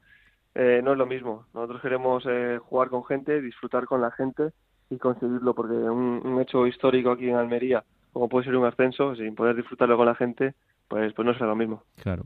[0.56, 1.46] eh, no es lo mismo.
[1.54, 4.52] Nosotros queremos eh, jugar con gente, disfrutar con la gente
[4.90, 9.36] y conseguirlo, porque un, hecho histórico aquí en Almería, como puede ser un ascenso, sin
[9.36, 10.54] poder disfrutarlo con la gente,
[10.88, 11.84] pues, pues no será lo mismo.
[12.02, 12.24] Claro.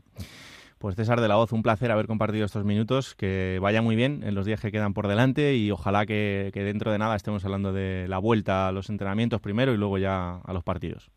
[0.78, 4.22] Pues César de la Hoz, un placer haber compartido estos minutos, que vaya muy bien
[4.22, 7.44] en los días que quedan por delante y ojalá que, que dentro de nada estemos
[7.44, 11.10] hablando de la vuelta a los entrenamientos primero y luego ya a los partidos.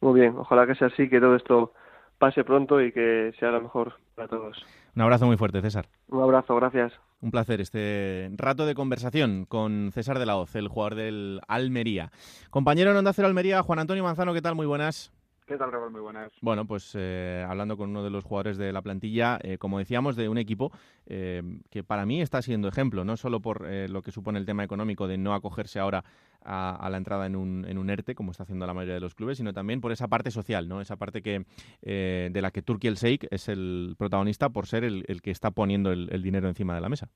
[0.00, 1.72] Muy bien, ojalá que sea así, que todo esto
[2.18, 4.62] pase pronto y que sea lo mejor para todos.
[4.96, 5.88] Un abrazo muy fuerte, César.
[6.08, 6.94] Un abrazo, gracias.
[7.20, 12.10] Un placer este rato de conversación con César de la Hoz, el jugador del Almería.
[12.48, 14.54] Compañero en Onda Cero Almería, Juan Antonio Manzano, ¿qué tal?
[14.54, 15.12] Muy buenas.
[15.46, 15.92] ¿Qué tal, Raúl?
[15.92, 16.32] Muy buenas.
[16.40, 20.16] Bueno, pues eh, hablando con uno de los jugadores de la plantilla, eh, como decíamos,
[20.16, 20.72] de un equipo
[21.06, 24.64] eh, que para mí está siendo ejemplo, no solo por lo que supone el tema
[24.64, 26.04] económico de no acogerse ahora
[26.42, 29.14] a, la entrada en un, en un, ERTE, como está haciendo la mayoría de los
[29.14, 30.80] clubes, sino también por esa parte social, ¿no?
[30.80, 31.44] Esa parte que
[31.80, 35.92] de la que Turki el Sheikh es el protagonista por ser el, que está poniendo
[35.92, 37.08] el dinero encima de la mesa.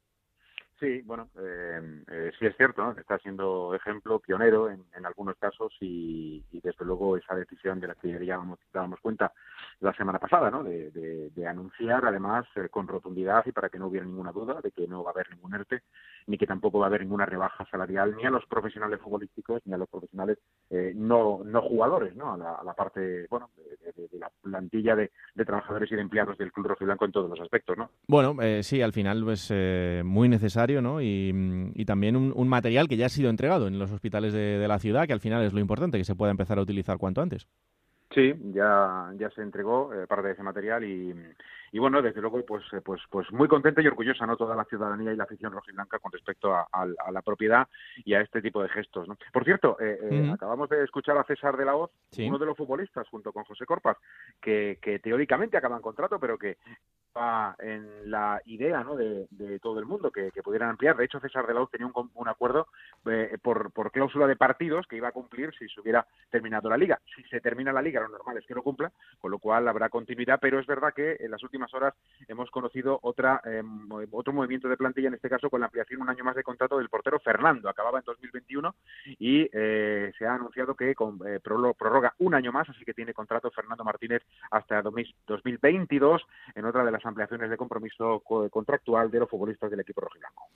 [0.81, 6.43] Sí, bueno, eh, eh, sí es cierto, está siendo ejemplo pionero en, algunos casos y,
[6.53, 8.41] desde luego esa decisión de la que ya
[8.73, 9.31] dábamos cuenta
[9.81, 10.63] la semana pasada, ¿no?
[10.63, 10.91] De,
[11.47, 15.03] anunciar además eh, con rotundidad y para que no hubiera ninguna duda de que no
[15.03, 15.83] va a haber ningún ERTE
[16.27, 19.73] ni que tampoco va a haber ninguna rebaja salarial ni a los profesionales futbolísticos ni
[19.73, 20.39] a los profesionales
[20.95, 22.35] no no jugadores, ¿no?
[22.35, 25.11] A la, parte, bueno, de, la plantilla de,
[25.45, 27.91] trabajadores y de empleados del Club Rojo Blanco en todos los aspectos, ¿no?
[28.07, 29.53] Bueno, sí, al final pues
[30.05, 30.61] muy necesario
[31.01, 35.07] y, también un, material que ya ha sido entregado en los hospitales de, la ciudad,
[35.07, 37.49] que al final es lo importante, que se pueda empezar a utilizar cuanto antes.
[38.13, 41.15] Sí, ya, ya se entregó eh, parte de ese material y,
[41.73, 44.37] y bueno, desde luego, pues, eh, pues, pues muy contenta y orgullosa, ¿no?
[44.37, 46.67] Toda la ciudadanía y la afición rojiblanca con respecto a,
[47.13, 47.69] la propiedad
[48.05, 49.17] y a este tipo de gestos, ¿no?
[49.33, 53.09] Por cierto, eh, acabamos de escuchar a César de la Hoz, uno de los futbolistas,
[53.09, 53.97] junto con José Corpas,
[54.41, 56.57] que, que teóricamente acaban contrato, pero que
[57.59, 58.97] en la idea ¿no?
[58.97, 59.27] de,
[59.61, 60.97] todo el mundo que, pudieran ampliar.
[60.97, 62.69] De hecho, César de la Hoz tenía un, acuerdo
[63.07, 66.79] eh, por, por, cláusula de partidos que iba a cumplir si se hubiera terminado la
[66.79, 67.01] liga.
[67.15, 69.89] Si se termina la liga, lo normal es que lo cumpla, con lo cual habrá
[69.89, 71.95] continuidad, pero es verdad que en las últimas horas
[72.29, 73.63] hemos conocido otra eh,
[74.11, 76.79] otro movimiento de plantilla, en este caso con la ampliación un año más de contrato
[76.79, 77.69] del portero Fernando.
[77.69, 78.75] Acababa en 2021
[79.19, 83.51] y eh, se ha anunciado que con, prorroga un año más, así que tiene contrato
[83.51, 86.23] Fernando Martínez hasta 2022
[86.55, 90.49] en otra de las ampliaciones de compromiso contractual de los futbolistas del equipo rojiblanco.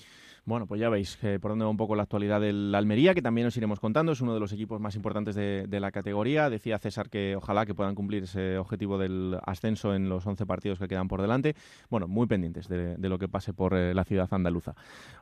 [0.46, 3.22] Bueno, pues ya veis eh, por dónde va un poco la actualidad del Almería, que
[3.22, 4.12] también os iremos contando.
[4.12, 6.50] Es uno de los equipos más importantes de, la categoría.
[6.50, 10.78] Decía César que ojalá que puedan cumplir ese objetivo del ascenso en los 11 partidos
[10.78, 11.54] que quedan por delante.
[11.90, 14.74] Bueno, muy pendientes de, lo que pase por eh, la ciudad andaluza.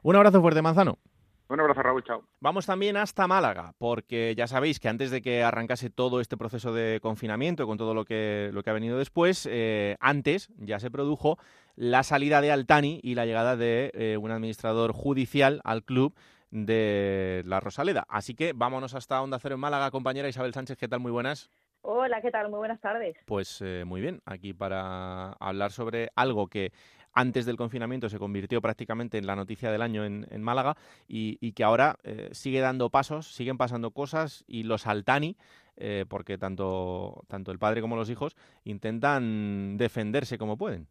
[0.02, 0.98] Un abrazo fuerte, Manzano.
[1.48, 2.24] Un abrazo, Raúl, chao.
[2.40, 6.72] Vamos también hasta Málaga, porque ya sabéis que antes de que arrancase todo este proceso
[6.72, 10.90] de confinamiento, con todo lo que, lo que ha venido después, eh, antes ya se
[10.90, 11.38] produjo
[11.76, 16.14] la salida de Altani y la llegada de eh, un administrador judicial al club
[16.50, 18.06] de la Rosaleda.
[18.08, 21.00] Así que vámonos hasta Onda Cero en Málaga, compañera Isabel Sánchez, ¿qué tal?
[21.00, 21.50] Muy buenas.
[21.84, 22.48] Hola, ¿qué tal?
[22.48, 23.16] Muy buenas tardes.
[23.26, 26.70] Pues eh, muy bien, aquí para hablar sobre algo que
[27.12, 30.76] antes del confinamiento se convirtió prácticamente en la noticia del año en, Málaga
[31.08, 35.36] y, que ahora eh, sigue dando pasos, siguen pasando cosas y los Altani,
[35.76, 40.86] eh, porque tanto, tanto el padre como los hijos intentan defenderse como pueden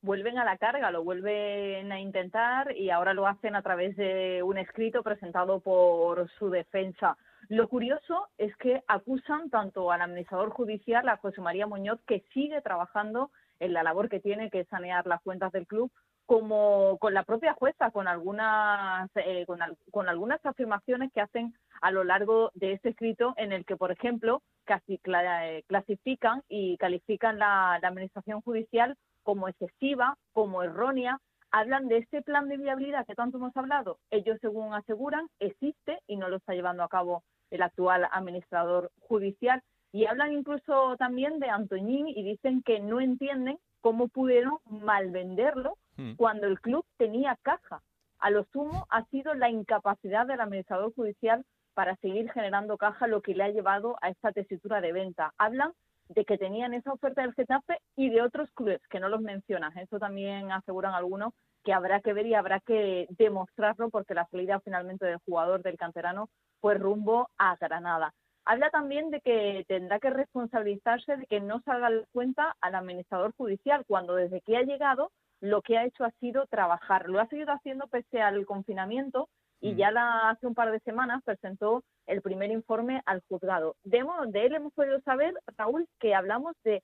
[0.00, 4.42] vuelven a la carga, lo vuelven a intentar y ahora lo hacen a través de
[4.42, 7.16] un escrito presentado por su defensa.
[7.48, 12.60] Lo curioso es que acusan tanto al administrador judicial, a José María Muñoz, que sigue
[12.62, 15.90] trabajando en la labor que tiene, que sanear las cuentas del club,
[16.26, 19.44] como con la propia jueza, con algunas, eh,
[19.90, 23.92] con, algunas afirmaciones que hacen a lo largo de este escrito, en el que, por
[23.92, 31.18] ejemplo, casi eh, clasifican y califican la, administración judicial como excesiva, como errónea,
[31.50, 33.98] hablan de este plan de viabilidad que tanto hemos hablado.
[34.10, 39.62] Ellos, según aseguran, existe y no lo está llevando a cabo el actual administrador judicial.
[39.92, 46.14] Y hablan incluso también de Antoñín y dicen que no entienden cómo pudieron malvenderlo hmm.
[46.16, 47.82] cuando el club tenía caja.
[48.18, 53.20] A lo sumo ha sido la incapacidad del administrador judicial para seguir generando caja lo
[53.20, 55.34] que le ha llevado a esta tesitura de venta.
[55.38, 55.72] Hablan
[56.08, 59.76] de que tenían esa oferta del Getafe y de otros clubes que no los mencionas.
[59.76, 61.32] Eso también aseguran algunos
[61.64, 65.76] que habrá que ver y habrá que demostrarlo porque la salida finalmente del jugador del
[65.76, 66.28] canterano
[66.60, 68.12] fue rumbo a Granada.
[68.44, 73.32] Habla también de que tendrá que responsabilizarse de que no salga la cuenta al administrador
[73.36, 77.08] judicial cuando desde que ha llegado lo que ha hecho ha sido trabajar.
[77.08, 79.28] Lo ha seguido haciendo pese al confinamiento
[79.60, 79.76] y mm.
[79.76, 83.76] ya la, hace un par de semanas presentó el primer informe al juzgado.
[83.84, 86.82] De, de él hemos podido saber, Raúl, que hablamos de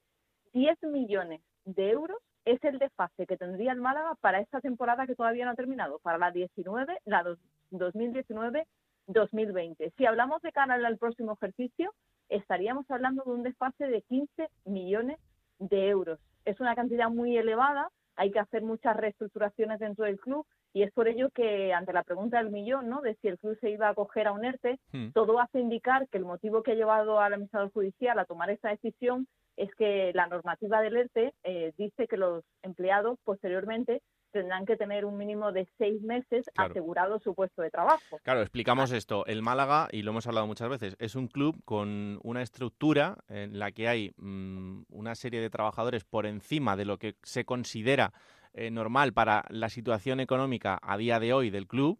[0.52, 2.18] 10 millones de euros
[2.52, 5.98] es el desfase que tendría el Málaga para esta temporada que todavía no ha terminado,
[5.98, 7.24] para la 19, la
[7.72, 9.92] 2019-2020.
[9.96, 11.92] Si hablamos de cara al próximo ejercicio,
[12.28, 15.18] estaríamos hablando de un desfase de 15 millones
[15.58, 16.18] de euros.
[16.44, 20.92] Es una cantidad muy elevada, hay que hacer muchas reestructuraciones dentro del club y es
[20.92, 23.00] por ello que ante la pregunta del millón, ¿no?
[23.00, 25.10] De si el club se iba a acoger a un ERTE, hmm.
[25.12, 28.70] todo hace indicar que el motivo que ha llevado al administrador judicial a tomar esta
[28.70, 29.26] decisión
[29.58, 35.04] es que la normativa del ERTE eh, dice que los empleados posteriormente tendrán que tener
[35.04, 38.18] un mínimo de seis meses asegurado su puesto de trabajo.
[38.22, 39.26] Claro, explicamos esto.
[39.26, 43.58] El Málaga, y lo hemos hablado muchas veces, es un club con una estructura en
[43.58, 48.12] la que hay mm, una serie de trabajadores por encima de lo que se considera
[48.52, 51.98] eh, normal para la situación económica a día de hoy del club.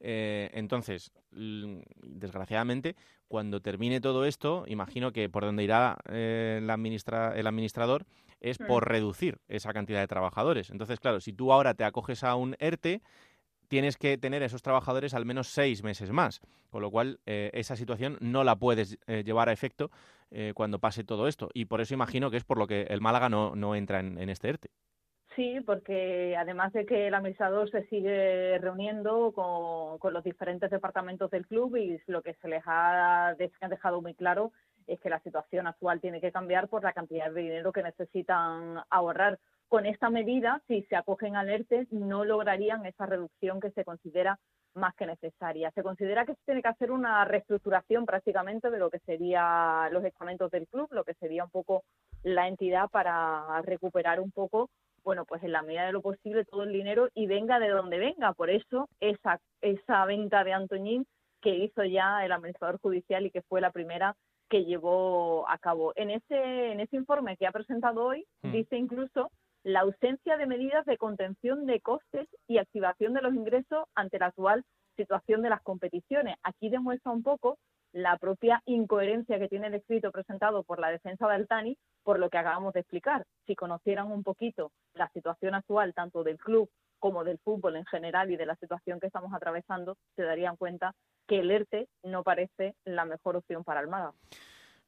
[0.00, 6.70] Eh, entonces, desgraciadamente, cuando termine todo esto, imagino que por donde irá eh, el
[7.46, 8.06] administrador
[8.40, 8.88] es por mm.
[8.88, 10.70] reducir esa cantidad de trabajadores.
[10.70, 13.02] Entonces, claro, si tú ahora te acoges a un ERTE,
[13.66, 17.76] tienes que tener esos trabajadores al menos seis meses más, con lo cual eh, esa
[17.76, 19.90] situación no la puedes llevar a efecto
[20.54, 21.48] cuando pase todo esto.
[21.54, 24.18] Y por eso imagino que es por lo que el Málaga no, no entra en,
[24.18, 24.68] en este ERTE.
[25.38, 31.46] Sí, porque además de que el administrador se sigue reuniendo con, los diferentes departamentos del
[31.46, 34.50] club y lo que se les ha dejado muy claro
[34.88, 38.80] es que la situación actual tiene que cambiar por la cantidad de dinero que necesitan
[38.90, 39.38] ahorrar.
[39.68, 44.40] Con esta medida, si se acogen alertes, no lograrían esa reducción que se considera
[44.74, 45.70] más que necesaria.
[45.70, 50.04] Se considera que se tiene que hacer una reestructuración prácticamente de lo que serían los
[50.04, 51.84] estamentos del club, lo que sería un poco
[52.24, 54.68] la entidad para recuperar un poco
[55.08, 57.96] bueno, pues en la medida de lo posible todo el dinero y venga de donde
[57.96, 58.34] venga.
[58.34, 61.06] Por eso esa, esa venta de Antoñín
[61.40, 64.16] que hizo ya el administrador judicial y que fue la primera
[64.50, 65.94] que llevó a cabo.
[65.96, 68.52] En ese, en ese informe que ha presentado hoy, hmm.
[68.52, 69.30] dice incluso
[69.62, 74.26] la ausencia de medidas de contención de costes y activación de los ingresos ante la
[74.26, 74.62] actual
[74.94, 76.36] situación de las competiciones.
[76.42, 77.56] Aquí demuestra un poco
[77.92, 82.30] la propia incoherencia que tiene el escrito presentado por la defensa de Altani, por lo
[82.30, 83.26] que acabamos de explicar.
[83.46, 88.30] Si conocieran un poquito la situación actual, tanto del club como del fútbol en general
[88.30, 90.94] y de la situación que estamos atravesando, se darían cuenta
[91.26, 94.14] que el ERTE no parece la mejor opción para Almada.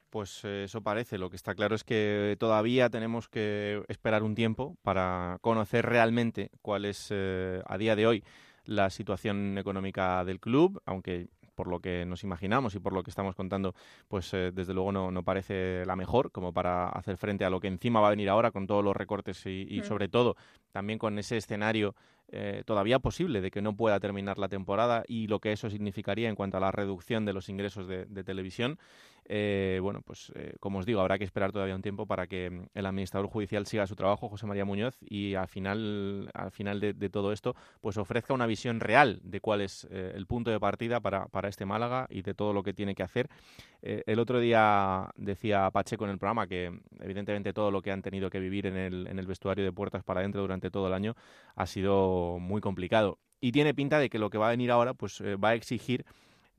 [0.09, 1.19] Pues eh, eso parece.
[1.19, 6.49] Lo que está claro es que todavía tenemos que esperar un tiempo para conocer realmente
[6.63, 8.25] cuál es eh, a día de hoy
[8.65, 11.29] la situación económica del club, aunque
[11.61, 13.75] por lo que nos imaginamos y por lo que estamos contando,
[14.09, 17.61] pues eh, desde luego no, no, parece la mejor como para hacer frente a lo
[17.61, 19.85] que encima va a venir ahora con todos los recortes y, mm.
[19.85, 20.37] sobre todo
[20.73, 21.95] también con ese escenario
[22.33, 26.31] eh, todavía posible de que no pueda terminar la temporada y lo que eso significaría
[26.31, 28.79] en cuanto a la reducción de los ingresos de, televisión.
[29.27, 32.67] Eh, bueno, pues como os digo, habrá que esperar todavía un tiempo para que mm,
[32.75, 37.11] el administrador judicial siga su trabajo, José María Muñoz, y al final, al final de,
[37.11, 41.27] todo esto, pues ofrezca una visión real de cuál es el punto de partida para,
[41.27, 43.29] para este Málaga y de todo lo que tiene que hacer.
[43.83, 48.03] Eh, el otro día decía Pacheco en el programa que evidentemente todo lo que han
[48.03, 50.93] tenido que vivir en el, en el vestuario de puertas para adentro durante todo el
[50.93, 51.15] año
[51.55, 53.19] ha sido muy complicado.
[53.41, 55.55] Y tiene pinta de que lo que va a venir ahora pues eh, va a
[55.55, 56.05] exigir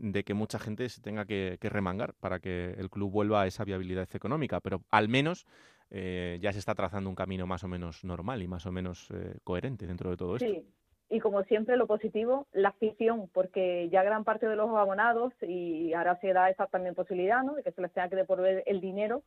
[0.01, 3.63] de que mucha gente se tenga que, remangar para que el club vuelva a esa
[3.63, 5.45] viabilidad económica, pero al menos
[5.89, 9.09] eh, ya se está trazando un camino más o menos normal y más o menos
[9.43, 10.63] coherente dentro de todo esto
[11.11, 15.93] y como siempre lo positivo, la afición, porque ya gran parte de los abonados, y
[15.93, 17.55] ahora se da esa también posibilidad, ¿no?
[17.55, 19.21] De que se les tenga que devolver el dinero,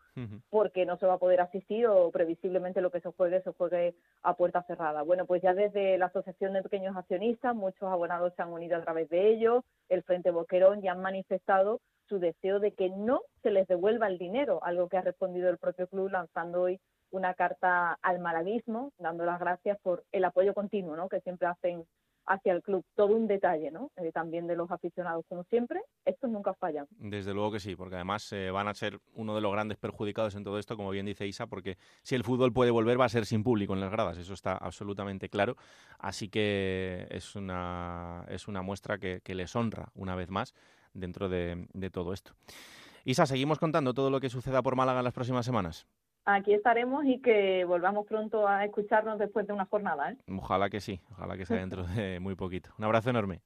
[0.49, 3.94] porque no se va a poder asistir o previsiblemente lo que se juegue se juegue
[4.23, 5.03] a puerta cerrada.
[5.03, 8.83] Bueno, pues ya desde la Asociación de Pequeños Accionistas, muchos abonados se han unido a
[8.83, 13.51] través de ellos, el Frente Boquerón ya han manifestado su deseo de que no se
[13.51, 16.81] les devuelva el dinero, algo que ha respondido el propio club lanzando hoy
[17.14, 21.87] una carta al malaguismo, dando las gracias por el apoyo continuo que siempre hacen
[22.27, 22.85] hacia el club.
[22.96, 23.92] Todo un detalle, ¿no?
[23.96, 26.87] Eh, también de los aficionados, como siempre, estos nunca fallan.
[26.90, 30.34] Desde luego que sí, porque además eh, van a ser uno de los grandes perjudicados
[30.34, 33.11] en todo esto, como bien dice Isa, porque si el fútbol puede volver va a
[33.11, 35.57] ser sin público en las gradas, eso está absolutamente claro.
[35.99, 40.55] Así que es una, es una muestra que, les honra una vez más
[40.95, 42.32] dentro de todo esto.
[43.05, 45.86] Isa, ¿seguimos contando todo lo que suceda por Málaga en las próximas semanas?
[46.25, 50.12] Aquí estaremos y que volvamos pronto a escucharnos después de una jornada.
[50.12, 50.16] ¿eh?
[50.29, 52.70] Ojalá que sí, ojalá que sea dentro de muy poquito.
[52.79, 53.41] Un abrazo enorme.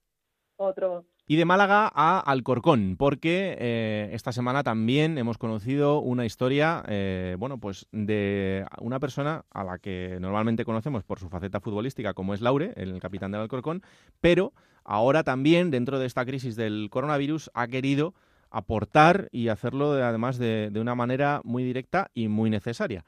[0.56, 1.04] Otro.
[1.30, 7.36] Y de Málaga a Alcorcón, porque eh, esta semana también hemos conocido una historia, eh,
[7.38, 12.34] bueno, pues de una persona a la que normalmente conocemos por su faceta futbolística, como
[12.34, 13.82] es Laure, el capitán del Alcorcón,
[14.20, 14.52] pero
[14.84, 18.14] ahora también, dentro de esta crisis del coronavirus, ha querido
[18.50, 23.04] aportar y hacerlo además de, una manera muy directa y muy necesaria.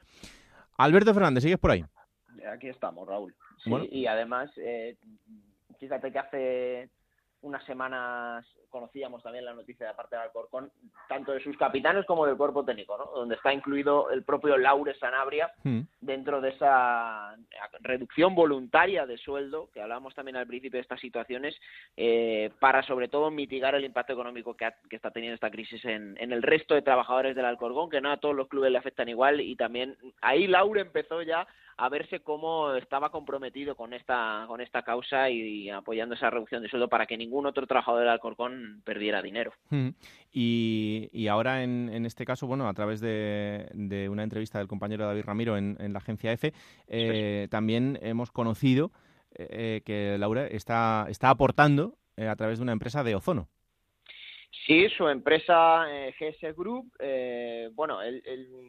[0.77, 1.85] Alberto Fernández, ¿sigues por ahí?
[2.51, 3.35] Aquí estamos, Raúl.
[3.63, 4.95] Sí, y además, eh,
[5.79, 6.89] fíjate que hace
[7.41, 10.71] unas semanas conocíamos también la noticia de parte de Alcorcón,
[11.09, 13.05] tanto de sus capitanes como del cuerpo técnico, ¿no?
[13.13, 15.81] donde está incluido el propio Laure Sanabria hmm.
[15.99, 17.35] dentro de esa
[17.81, 21.59] reducción voluntaria de sueldo, que hablábamos también al principio de estas situaciones,
[21.97, 26.31] eh, para sobre todo mitigar el impacto económico que, está teniendo esta crisis en, en,
[26.31, 29.41] el resto de trabajadores del Alcorcón, que no a todos los clubes le afectan igual,
[29.41, 31.47] y también ahí Laure empezó ya
[31.81, 36.69] a verse cómo estaba comprometido con esta con esta causa y, apoyando esa reducción de
[36.69, 39.51] sueldo para que ningún otro trabajador del Alcorcón perdiera dinero.
[39.69, 39.89] Hmm.
[40.31, 44.67] Y, y, ahora en, en, este caso, bueno, a través de, de, una entrevista del
[44.67, 46.53] compañero David Ramiro en, en la agencia EFE,
[46.87, 48.91] eh, también hemos conocido
[49.33, 53.49] eh, que Laura está, está aportando eh, a través de una empresa de ozono.
[54.65, 58.21] Sí, su empresa eh, GS Group, eh, bueno, él,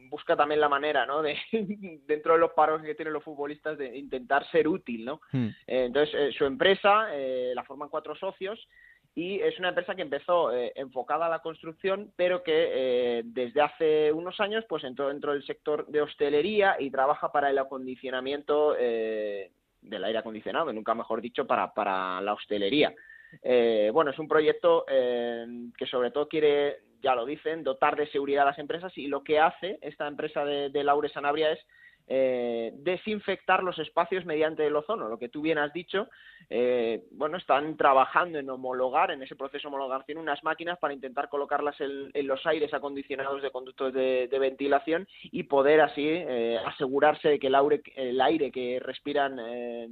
[0.09, 1.21] busca también la manera, ¿no?
[1.21, 1.37] De
[2.07, 5.19] dentro de los paros que tienen los futbolistas de intentar ser útil, ¿no?
[5.33, 5.47] Hmm.
[5.67, 7.09] Eh, entonces, su empresa
[7.53, 8.65] la forman cuatro socios
[9.13, 14.39] y es una empresa que empezó enfocada a la construcción, pero que desde hace unos
[14.39, 20.17] años, pues entró dentro del sector de hostelería y trabaja para el acondicionamiento del aire
[20.17, 22.95] acondicionado, nunca mejor dicho, para, para la hostelería.
[23.41, 25.45] Eh, bueno, es un proyecto eh,
[25.77, 29.23] que sobre todo quiere, ya lo dicen, dotar de seguridad a las empresas y lo
[29.23, 31.59] que hace esta empresa de, de Laure Sanabria es
[32.07, 36.09] eh, desinfectar los espacios mediante el ozono, lo que tú bien has dicho.
[36.49, 41.29] Eh, bueno, están trabajando en homologar, en ese proceso de homologación, unas máquinas para intentar
[41.29, 47.39] colocarlas en, los aires acondicionados de conductos de, ventilación y poder así eh, asegurarse de
[47.39, 49.37] que el aire, el aire que respiran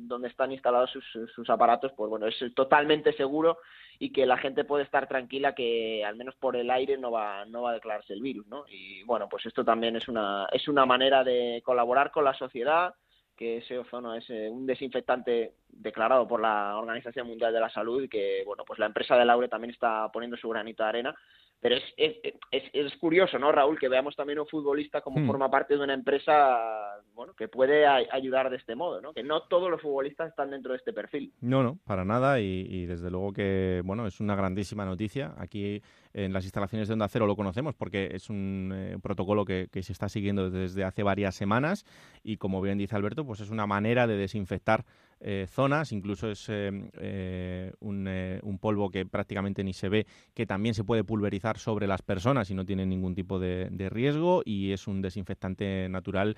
[0.07, 3.57] donde están instalados sus, sus aparatos, pues bueno, es totalmente seguro
[4.01, 7.45] y que la gente puede estar tranquila que al menos por el aire no va
[7.45, 8.65] no va a declararse el virus, ¿no?
[8.67, 12.95] Y bueno, pues esto también es una es una manera de colaborar con la sociedad,
[13.37, 18.41] que ese ozono es un desinfectante declarado por la Organización Mundial de la Salud que
[18.43, 21.15] bueno, pues la empresa de Laure también está poniendo su granito de arena
[21.61, 22.15] pero es, es,
[22.49, 23.77] es, es, curioso, ¿no, Raúl?
[23.77, 25.27] Que veamos también un futbolista como hmm.
[25.27, 29.13] forma parte de una empresa, bueno, que puede ayudar de este modo, ¿no?
[29.13, 31.31] Que no todos los futbolistas están dentro de este perfil.
[31.39, 35.35] No, no, para nada y, desde luego que, bueno, es una grandísima noticia.
[35.37, 35.83] Aquí
[36.13, 39.83] en las instalaciones de Onda Cero lo conocemos porque es un eh, protocolo que, que,
[39.83, 41.85] se está siguiendo desde hace varias semanas
[42.23, 44.83] y como bien dice Alberto, pues es una manera de desinfectar
[45.23, 48.09] eh, zonas, incluso es eh, eh, un,
[48.41, 52.49] un, polvo que prácticamente ni se ve, que también se puede pulverizar sobre las personas
[52.49, 56.35] y no tiene ningún tipo de, riesgo y es un desinfectante natural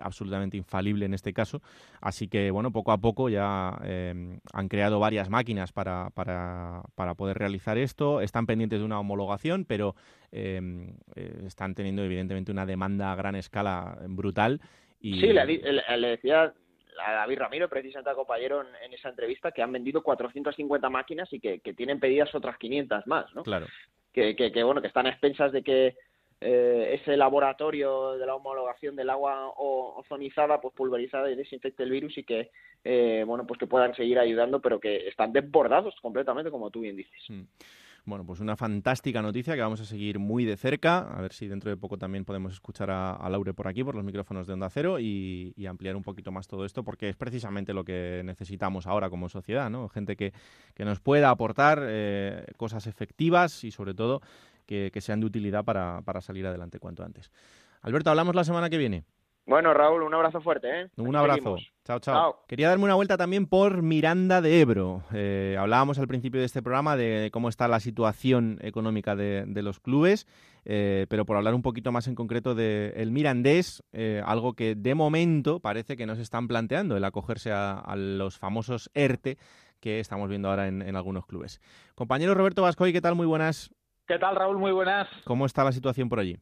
[0.00, 1.60] absolutamente infalible en este caso.
[2.00, 7.76] Así que, bueno, poco a poco ya han creado varias máquinas para, para, poder realizar
[7.76, 8.20] esto.
[8.20, 9.94] Están pendientes de una homologación, pero
[10.30, 14.60] están teniendo evidentemente una demanda a gran escala brutal.
[15.00, 16.54] Sí, le, le decía
[17.04, 21.40] a David Ramiro, precisamente a compañero en, esa entrevista, que han vendido 450 máquinas y
[21.40, 23.42] que, tienen pedidas otras 500 más, ¿no?
[23.42, 23.66] Claro.
[24.12, 25.96] Que, que, bueno, que están a expensas de que
[26.40, 32.18] eh, ese laboratorio de la homologación del agua ozonizada, pues pulverizada y desinfecte el virus
[32.18, 32.50] y que,
[32.84, 36.96] eh, bueno, pues que puedan seguir ayudando, pero que están desbordados completamente, como tú bien
[36.96, 37.22] dices.
[37.28, 37.42] Mm.
[38.04, 40.98] Bueno, pues una fantástica noticia que vamos a seguir muy de cerca.
[41.16, 44.04] A ver si dentro de poco también podemos escuchar a, Laure por aquí, por los
[44.04, 47.84] micrófonos de Onda Cero y, ampliar un poquito más todo esto, porque es precisamente lo
[47.84, 49.88] que necesitamos ahora como sociedad, ¿no?
[49.88, 50.32] Gente que,
[50.78, 54.20] nos pueda aportar eh, cosas efectivas y sobre todo
[54.66, 57.30] que, sean de utilidad para, para salir adelante cuanto antes.
[57.82, 59.04] Alberto, hablamos la semana que viene.
[59.44, 60.82] Bueno, Raúl, un abrazo fuerte.
[60.82, 60.88] ¿eh?
[60.96, 61.56] Un abrazo.
[61.84, 65.02] Chao, chao, Quería darme una vuelta también por Miranda de Ebro.
[65.12, 69.80] Eh, hablábamos al principio de este programa de cómo está la situación económica de, los
[69.80, 70.28] clubes,
[70.64, 74.76] eh, pero por hablar un poquito más en concreto del el Mirandés, eh, algo que
[74.76, 79.38] de momento parece que no se están planteando, el acogerse a, los famosos ERTE
[79.80, 81.60] que estamos viendo ahora en, en algunos clubes.
[81.96, 83.16] Compañero Roberto Vascoy, ¿qué tal?
[83.16, 83.74] Muy buenas.
[84.06, 84.58] ¿Qué tal, Raúl?
[84.58, 85.08] Muy buenas.
[85.24, 86.38] ¿Cómo está la situación por allí?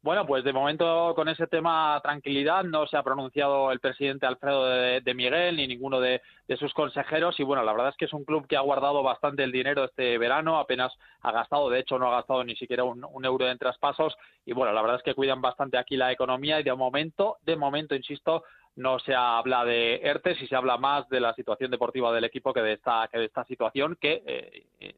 [0.00, 4.64] Bueno, pues de momento con ese tema tranquilidad no se ha pronunciado el presidente Alfredo
[4.64, 6.22] de, Miguel ni ninguno de,
[6.56, 9.42] sus consejeros y bueno, la verdad es que es un club que ha guardado bastante
[9.42, 13.24] el dinero este verano, apenas ha gastado, de hecho no ha gastado ni siquiera un,
[13.24, 16.62] euro en traspasos y bueno, la verdad es que cuidan bastante aquí la economía y
[16.62, 18.44] de momento, de momento, insisto,
[18.76, 22.52] no se habla de ERTES y se habla más de la situación deportiva del equipo
[22.52, 24.94] que de esta, que de esta situación que eh,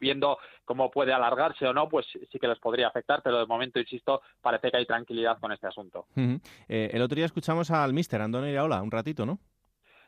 [0.00, 3.78] viendo cómo puede alargarse o no, pues sí que les podría afectar, pero de momento,
[3.78, 6.06] insisto, parece que hay tranquilidad con este asunto.
[6.68, 9.38] Eh, el otro día escuchamos al mister Antonio Iraola, un ratito, ¿no?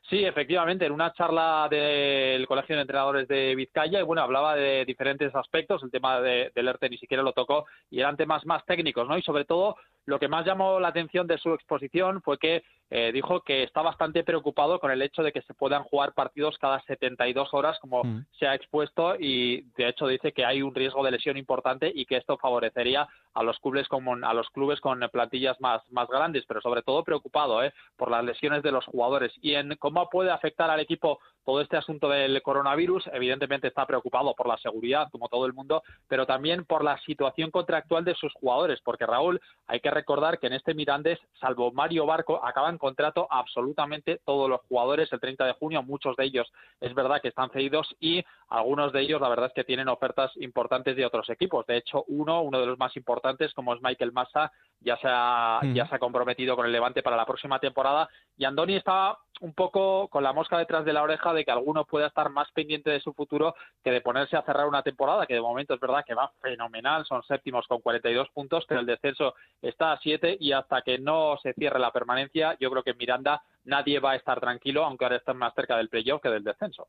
[0.09, 4.87] Sí, efectivamente, en una charla del Colegio de Entrenadores de Vizcaya, y bueno, hablaba de
[4.87, 8.65] diferentes aspectos, el tema de, del ERTE ni siquiera lo tocó, y eran temas más
[8.65, 9.19] técnicos, ¿no?
[9.19, 9.77] Y sobre todo,
[10.07, 13.83] lo que más llamó la atención de su exposición fue que eh, dijo que está
[13.83, 18.03] bastante preocupado con el hecho de que se puedan jugar partidos cada 72 horas, como
[18.03, 18.25] mm.
[18.39, 22.07] se ha expuesto, y de hecho dice que hay un riesgo de lesión importante y
[22.07, 26.45] que esto favorecería a los clubes con, a los clubes con plantillas más, más grandes,
[26.47, 27.73] pero sobre todo preocupado ¿eh?
[27.97, 31.79] por las lesiones de los jugadores y en cómo puede afectar al equipo todo este
[31.79, 33.09] asunto del coronavirus.
[33.11, 37.51] Evidentemente está preocupado por la seguridad, como todo el mundo, pero también por la situación
[37.51, 42.05] contractual de sus jugadores, porque Raúl, hay que recordar que en este Mirandés, salvo Mario
[42.05, 46.93] Barco, acaban contrato absolutamente todos los jugadores el 30 de junio, muchos de ellos es
[46.93, 50.97] verdad que están cedidos y algunos de ellos la verdad es que tienen ofertas importantes
[50.97, 51.65] de otros equipos.
[51.67, 55.61] De hecho, uno, uno de los más importantes, como es Michael Massa, ya se ha,
[55.73, 59.53] ya se ha comprometido con el Levante para la próxima temporada y Andoni estaba un
[59.55, 62.91] poco con la mosca detrás de la oreja de que alguno pueda estar más pendiente
[62.91, 66.05] de su futuro que de ponerse a cerrar una temporada que de momento es verdad
[66.07, 70.53] que va fenomenal, son séptimos con 42 puntos, pero el descenso está a 7 y
[70.53, 74.17] hasta que no se cierre la permanencia, yo creo que en Miranda nadie va a
[74.17, 76.89] estar tranquilo, aunque ahora estén más cerca del playoff que del descenso.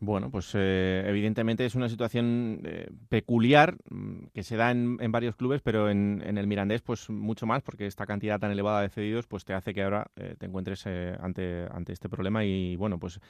[0.00, 5.36] Bueno, pues eh, evidentemente es una situación eh, peculiar mm, que se da en, varios
[5.36, 9.26] clubes, pero en, el Mirandés pues mucho más, porque esta cantidad tan elevada de cedidos
[9.26, 13.20] pues te hace que ahora eh, te encuentres ante, ante este problema y bueno, pues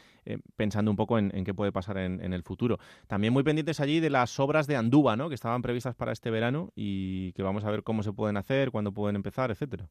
[0.56, 2.78] pensando un poco en, qué puede pasar en, el futuro.
[3.06, 5.28] También muy pendientes allí de las obras de Andúba, ¿no?
[5.28, 8.70] Que estaban previstas para este verano y que vamos a ver cómo se pueden hacer,
[8.70, 9.88] cuándo pueden empezar, etcétera.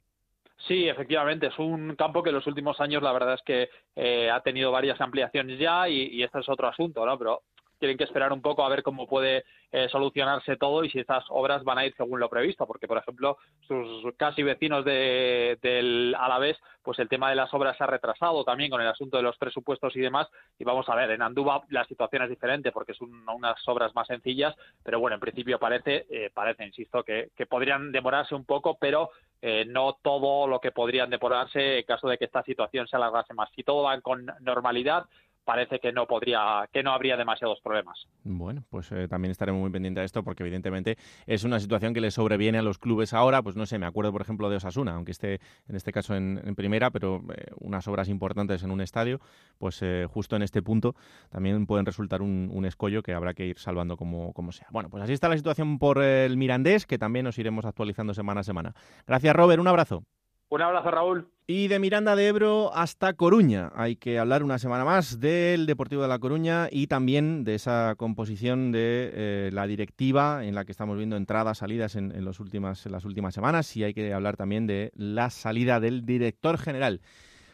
[0.68, 4.30] Sí, efectivamente, es un campo que en los últimos años la verdad es que eh,
[4.30, 7.18] ha tenido varias ampliaciones ya y, y este es otro asunto, ¿no?
[7.18, 7.42] Pero
[7.80, 11.26] tienen que esperar un poco a ver cómo puede eh, solucionarse todo y si estas
[11.30, 16.16] obras van a ir según lo previsto, porque por ejemplo sus casi vecinos de, del
[16.18, 19.24] Alavés, pues el tema de las obras se ha retrasado también con el asunto de
[19.24, 20.28] los presupuestos y demás.
[20.60, 24.08] Y vamos a ver, en Andúba la situación es diferente porque son unas obras más
[24.08, 29.10] sencillas, pero bueno, en principio parece, eh, parece, insisto, que, podrían demorarse un poco, pero
[29.42, 33.34] eh, no todo lo que podrían demorarse en caso de que esta situación se alargase
[33.34, 33.50] más.
[33.56, 35.06] Si todo va con normalidad,
[35.44, 38.08] parece que no podría, que no habría demasiados problemas.
[38.24, 42.02] Bueno, pues eh, también estaremos muy pendientes de esto porque evidentemente es una situación que
[42.02, 44.96] le sobreviene a los clubes ahora, pues no sé, me acuerdo por ejemplo de Osasuna,
[44.96, 49.20] aunque esté en este caso en, primera, pero eh, unas obras importantes en un estadio,
[49.58, 50.96] pues eh, justo en este punto
[51.30, 54.68] también pueden resultar un, un, escollo que habrá que ir salvando como, como sea.
[54.72, 58.42] Bueno, pues así está la situación por el Mirandés, que también nos iremos actualizando semana
[58.42, 58.74] a semana.
[59.08, 60.04] Gracias Robert, un abrazo.
[60.50, 61.33] Un abrazo, Raúl.
[61.46, 63.70] Y de Miranda de Ebro hasta Coruña.
[63.76, 67.96] Hay que hablar una semana más del Deportivo de La Coruña y también de esa
[67.98, 72.86] composición de eh, la directiva en la que estamos viendo entradas, salidas en, los últimas,
[72.86, 73.76] en las últimas semanas.
[73.76, 77.02] Y hay que hablar también de la salida del director general.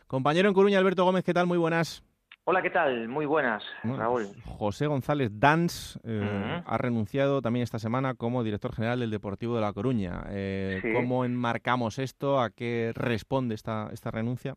[0.05, 1.47] Compañero en Coruña, Alberto Gómez, ¿qué tal?
[1.47, 2.03] Muy buenas.
[2.51, 3.07] Hola, ¿qué tal?
[3.07, 4.25] Muy buenas, Raúl.
[4.43, 9.61] José González Dans eh, ha renunciado también esta semana como director general del Deportivo de
[9.61, 10.23] La Coruña.
[10.31, 12.41] Eh, ¿Cómo enmarcamos esto?
[12.41, 14.55] ¿A qué responde esta, esta renuncia?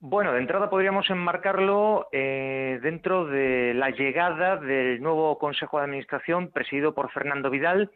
[0.00, 6.50] Bueno, de entrada podríamos enmarcarlo eh, dentro de la llegada del nuevo Consejo de Administración
[6.50, 7.90] presidido por Fernando Vidal.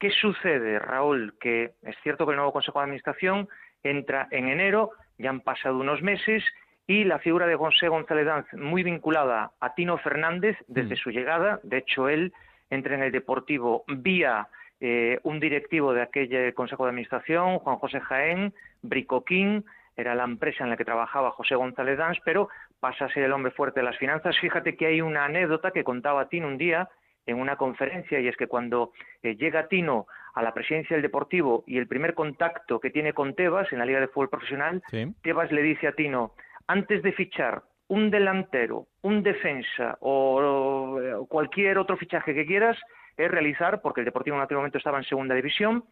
[0.00, 1.36] ¿Qué sucede, Raúl?
[1.38, 3.48] Que es cierto que el nuevo Consejo de Administración
[3.84, 6.42] entra en enero, ya han pasado unos meses
[6.88, 10.98] y la figura de José González Danz muy vinculada a Tino Fernández desde mm.
[10.98, 11.60] su llegada.
[11.62, 12.32] De hecho, él
[12.70, 14.48] entra en el Deportivo vía
[14.80, 19.66] eh, un directivo de aquel Consejo de Administración, Juan José Jaén, Bricoquín,
[19.98, 22.48] era la empresa en la que trabajaba José González Danz, pero
[22.80, 24.38] pasa a ser el hombre fuerte de las finanzas.
[24.40, 26.88] Fíjate que hay una anécdota que contaba Tino un día
[27.26, 31.64] en una conferencia y es que cuando eh, llega Tino a la presidencia del Deportivo
[31.66, 34.82] y el primer contacto que tiene con Tebas en la Liga de Fútbol Profesional,
[35.22, 36.32] Tebas le dice a Tino,
[36.68, 42.78] antes de fichar un delantero, un defensa o, cualquier otro fichaje que quieras,
[43.16, 45.84] es realizar, porque el Deportivo en aquel momento estaba en segunda división,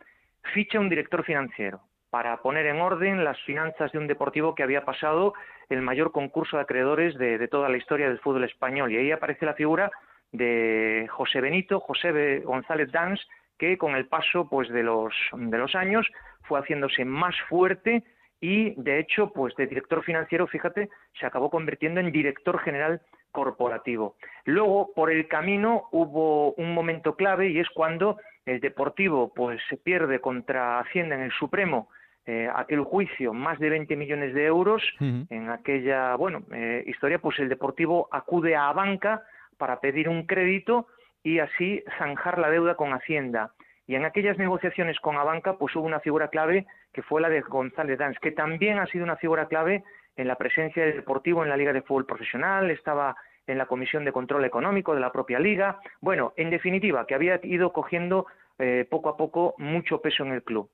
[0.55, 4.85] ficha un director financiero para poner en orden las finanzas de un deportivo que había
[4.85, 5.35] pasado
[5.68, 8.93] el mayor concurso de acreedores de, toda la historia del fútbol español.
[8.93, 9.91] Y ahí aparece la figura
[10.31, 13.20] de José Benito, José González Dans,
[13.59, 16.07] que con el paso pues de los de los años
[16.43, 18.05] fue haciéndose más fuerte
[18.41, 23.01] y de hecho pues de director financiero fíjate se acabó convirtiendo en director general
[23.32, 24.16] corporativo.
[24.45, 29.76] Luego por el camino hubo un momento clave y es cuando el Deportivo pues se
[29.76, 31.89] pierde contra Hacienda en el Supremo
[32.26, 34.82] eh, aquel juicio más de 20 millones de euros.
[35.01, 39.22] En aquella bueno eh, historia pues el Deportivo acude a banca
[39.59, 40.87] para pedir un crédito
[41.22, 43.53] y así zanjar la deuda con Hacienda
[43.87, 47.41] y en aquellas negociaciones con Abanca pues hubo una figura clave que fue la de
[47.41, 49.84] González Dans que también ha sido una figura clave
[50.16, 53.16] en la presencia del Deportivo en la Liga de Fútbol Profesional estaba
[53.47, 55.80] en la Comisión de Control Económico de la propia Liga.
[56.01, 58.26] Bueno en definitiva que había ido cogiendo
[58.59, 60.70] eh, poco a poco mucho peso en el club.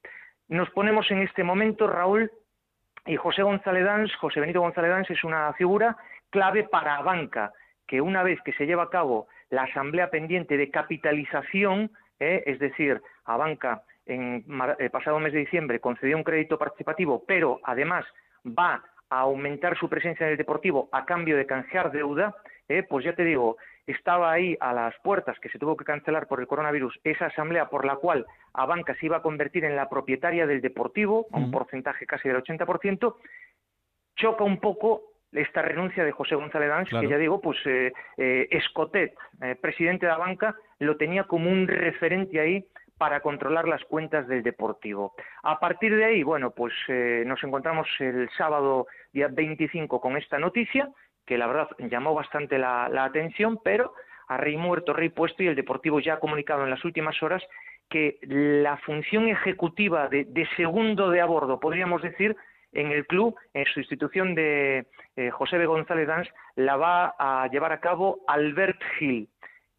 [0.48, 2.30] Nos ponemos en este momento, Raúl,
[3.06, 5.96] y José González Dans, José Benito González Dans es una figura
[6.30, 7.52] clave para banca,
[7.86, 11.90] que una vez que se lleva a cabo la asamblea pendiente de capitalización,
[12.22, 14.44] eh, es decir, a banca en
[14.78, 18.04] el pasado mes de diciembre concedió un crédito participativo, pero además
[18.46, 22.34] va a aumentar su presencia en el deportivo a cambio de canjear deuda,
[22.68, 23.56] eh, pues ya te digo,
[23.88, 27.68] estaba ahí a las puertas, que se tuvo que cancelar por el coronavirus, esa asamblea
[27.68, 31.50] por la cual Abanca se iba a convertir en la propietaria del Deportivo, a un
[31.50, 33.16] porcentaje casi del 80%,
[34.14, 38.48] choca un poco esta renuncia de José González Danz, que ya digo, pues eh, eh,
[38.50, 42.64] Escotet, eh, presidente de la banca, lo tenía como un referente ahí
[42.98, 45.14] para controlar las cuentas del Deportivo.
[45.42, 46.72] A partir de ahí, bueno, pues
[47.26, 50.88] nos encontramos el sábado día 25 con esta noticia
[51.26, 53.94] que la verdad llamó bastante la, atención, pero
[54.28, 57.42] a rey muerto, rey puesto, y el Deportivo ya ha comunicado en las últimas horas
[57.88, 62.36] que la función ejecutiva de, segundo de a bordo, podríamos decir,
[62.72, 65.66] en el club, en su institución de eh, José B.
[65.66, 69.28] González Dans, la va a llevar a cabo Albert Gil.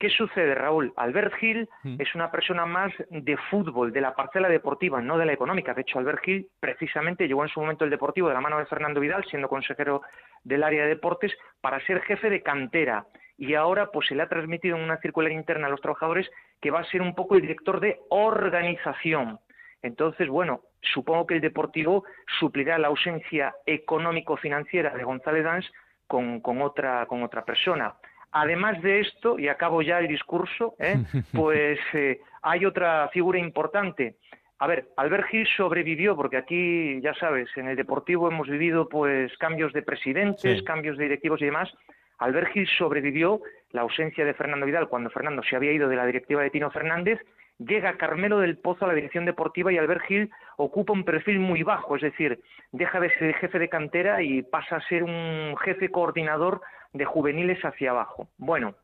[0.04, 0.92] ¿Qué sucede, Raúl?
[0.98, 1.96] Albert Gil mm.
[2.02, 5.74] es una persona más de fútbol, de la parcela deportiva, no de la económica.
[5.74, 8.66] De hecho, Albert Gil precisamente llegó en su momento el deportivo de la mano de
[8.66, 10.02] Fernando Vidal, siendo consejero
[10.44, 11.32] del área de deportes,
[11.62, 13.06] para ser jefe de cantera.
[13.38, 16.30] Y ahora pues se le ha transmitido en una circular interna a los trabajadores
[16.62, 19.40] que va a ser un poco el director de organización.
[19.84, 22.06] Entonces, bueno, supongo que el Deportivo
[22.40, 25.72] suplirá la ausencia económico-financiera de González Dans
[26.08, 27.94] con, con, otra, con otra persona.
[28.32, 30.96] Además de esto, y acabo ya el discurso, ¿eh?
[31.34, 34.16] pues eh, hay otra figura importante.
[34.60, 39.36] A ver, Albert Gil sobrevivió porque aquí, ya sabes, en el deportivo hemos vivido pues
[39.38, 41.70] cambios de presidentes, cambios de directivos y demás.
[42.18, 46.06] Albert Gil sobrevivió la ausencia de Fernando Vidal cuando Fernando se había ido de la
[46.06, 47.20] directiva de Tino Fernández.
[47.68, 51.64] Llega Carmelo del Pozo a la dirección deportiva y Albert Gil ocupa un perfil muy
[51.64, 52.42] bajo, es decir,
[52.72, 56.62] deja de ser jefe de cantera y pasa a ser un jefe coordinador
[56.94, 58.28] de juveniles hacia abajo.
[58.38, 58.76] Bueno,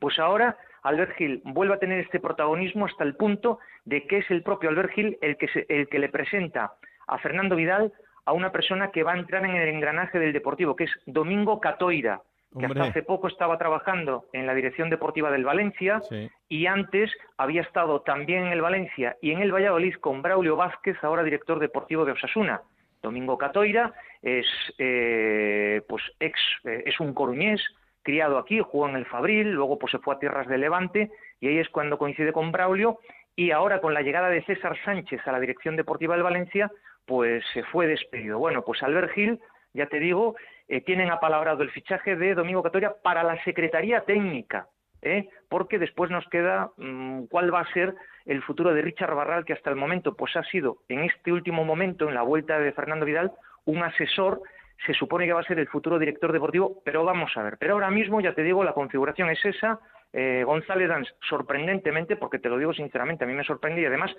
[0.00, 4.30] pues ahora Albert Gil vuelve a tener este protagonismo hasta el punto de que es
[4.30, 6.74] el propio Albert Gil el que, el que le presenta
[7.06, 7.92] a Fernando Vidal
[8.24, 11.60] a una persona que va a entrar en el engranaje del Deportivo, que es Domingo
[11.60, 12.22] Catoira,
[12.58, 16.00] que hasta hace poco estaba trabajando en la dirección deportiva del Valencia
[16.48, 20.96] y antes había estado también en el Valencia y en el Valladolid con Braulio Vázquez,
[21.02, 22.62] ahora director deportivo de Osasuna.
[23.02, 23.92] Domingo Catoira
[24.22, 24.46] es
[24.78, 27.60] eh, pues ex eh, es un coruñés
[28.02, 31.48] criado aquí, jugó en el Fabril, luego pues se fue a tierras de Levante y
[31.48, 32.98] ahí es cuando coincide con Braulio
[33.34, 36.70] y ahora con la llegada de César Sánchez a la dirección deportiva del Valencia,
[37.06, 38.38] pues se fue despedido.
[38.38, 39.40] Bueno, pues Albert Gil,
[39.74, 40.36] ya te digo,
[40.68, 44.68] eh, tienen apalabrado el fichaje de Domingo Catoira para la Secretaría Técnica,
[45.02, 45.28] ¿eh?
[45.48, 47.94] porque después nos queda mm, cuál va a ser
[48.26, 51.64] el futuro de Richard Barral, que hasta el momento pues ha sido, en este último
[51.64, 53.32] momento, en la vuelta de Fernando Vidal,
[53.64, 54.42] un asesor,
[54.86, 57.56] se supone que va a ser el futuro director deportivo, pero vamos a ver.
[57.58, 59.78] Pero ahora mismo, ya te digo, la configuración es esa.
[60.12, 64.14] Eh, González Dans, sorprendentemente, porque te lo digo sinceramente, a mí me sorprende y además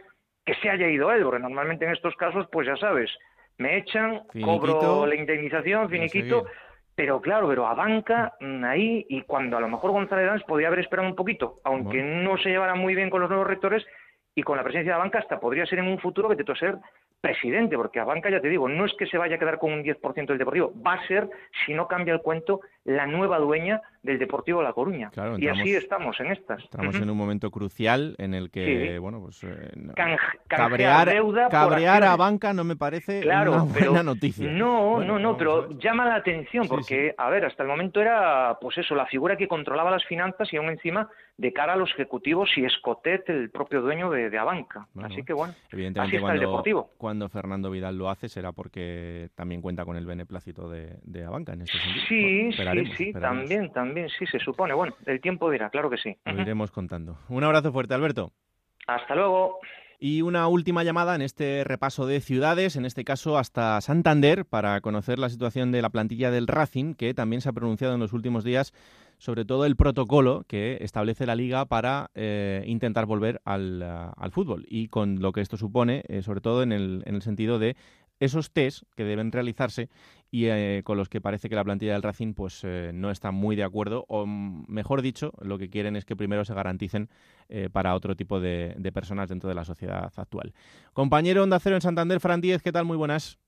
[0.45, 3.12] que se haya ido él, porque normalmente en estos casos, pues ya sabes,
[3.58, 6.45] me echan, cobro la indemnización, finiquito,
[6.95, 10.68] pero claro, pero a banca mm, ahí, y cuando a lo mejor González Dans podía
[10.68, 13.86] haber esperado un poquito, aunque no se llevara muy bien con los nuevos rectores,
[14.36, 16.56] y con la presencia de la banca hasta podría ser en un futuro que te
[16.56, 16.78] ser
[17.24, 19.72] presidente, porque a banca, ya te digo, no es que se vaya a quedar con
[19.72, 21.30] un 10% del Deportivo, va a ser,
[21.66, 25.10] si no cambia el cuento, la nueva dueña del Deportivo La Coruña.
[25.38, 26.62] y así estamos en estas.
[26.62, 29.72] Estamos en un momento crucial en el que, bueno, pues eh,
[30.50, 34.52] cabrear, deuda cabrear a banca no me parece una buena noticia.
[34.52, 38.78] No, no, no, pero llama la atención porque, a ver, hasta el momento era, pues
[38.78, 42.50] eso, la figura que controlaba las finanzas y aún encima de cara a los ejecutivos
[42.58, 44.88] y Escotet, el propio dueño de, de Abanca.
[45.02, 46.90] así que bueno, evidentemente cuando, el Deportivo.
[46.98, 51.53] Cuando Fernando Vidal lo hace será porque también cuenta con el beneplácito de, de Abanca
[51.53, 52.05] en este sentido.
[52.07, 54.74] Sí, sí, sí, también, también, sí, se supone.
[54.74, 56.18] Bueno, el tiempo dirá, claro que sí.
[56.26, 57.18] Lo iremos contando.
[57.30, 58.32] Un abrazo fuerte, Alberto.
[58.88, 59.59] Hasta luego.
[59.99, 64.82] Y una última llamada en este repaso de ciudades, en este caso hasta Santander, para
[64.82, 68.11] conocer la situación de la plantilla del Racing, que también se ha pronunciado en los
[68.11, 68.74] últimos días
[69.24, 74.66] sobre todo el protocolo que establece la liga para eh, intentar volver al, al, fútbol
[74.68, 77.78] y con lo que esto supone, eh, sobre todo en el, en el sentido de
[78.20, 79.90] esos test que deben realizarse
[80.30, 83.32] y eh, con los que parece que la plantilla del Racing pues eh, no está
[83.32, 87.10] muy de acuerdo o mejor dicho lo que quieren es que primero se garanticen
[87.48, 90.54] eh, para otro tipo de, personas dentro de la sociedad actual.
[90.92, 92.84] Compañero Onda Cero en Santander, Fran Díez, ¿qué tal?
[92.84, 93.40] Muy buenas.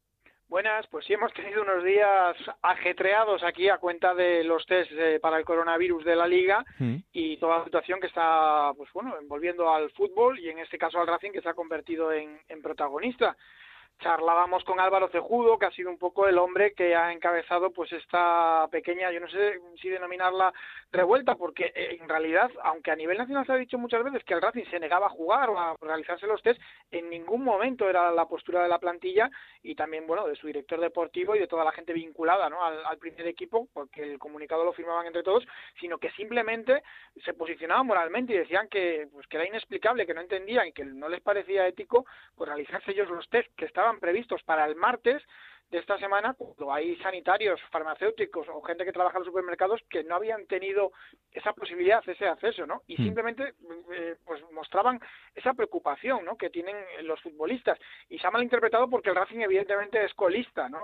[0.47, 4.91] Buenas, pues sí hemos tenido unos días ajetreados aquí a cuenta de los test
[5.21, 6.95] para el coronavirus de la liga mm.
[7.13, 10.99] y toda la situación que está, pues bueno, envolviendo al fútbol y en este caso
[10.99, 13.35] al Racing que se ha convertido en protagonista
[13.99, 17.91] charlábamos con Álvaro Cejudo, que ha sido un poco el hombre que ha encabezado pues
[17.91, 20.53] esta pequeña, yo no sé si denominarla
[20.91, 24.33] revuelta, porque eh, en realidad, aunque a nivel nacional se ha dicho muchas veces que
[24.33, 26.59] el Racing se negaba a jugar o a realizarse los test,
[26.91, 29.29] en ningún momento era la postura de la plantilla
[29.63, 32.63] y también, bueno, de su director deportivo y de toda la gente vinculada ¿no?
[32.63, 35.45] al, al primer equipo, porque el comunicado lo firmaban entre todos,
[35.79, 36.83] sino que simplemente
[37.23, 40.85] se posicionaban moralmente y decían que, pues, que era inexplicable, que no entendían y que
[40.85, 45.21] no les parecía ético pues, realizarse ellos los test que estaban previstos para el martes
[45.79, 50.15] esta semana cuando hay sanitarios, farmacéuticos o gente que trabaja en los supermercados que no
[50.15, 50.91] habían tenido
[51.31, 52.83] esa posibilidad, ese acceso, ¿no?
[52.87, 53.05] Y hmm.
[53.05, 53.53] simplemente
[53.93, 54.99] eh, pues mostraban
[55.33, 56.37] esa preocupación, ¿no?
[56.37, 57.77] Que tienen los futbolistas
[58.09, 60.83] y se ha malinterpretado porque el Racing evidentemente es colista, ¿no?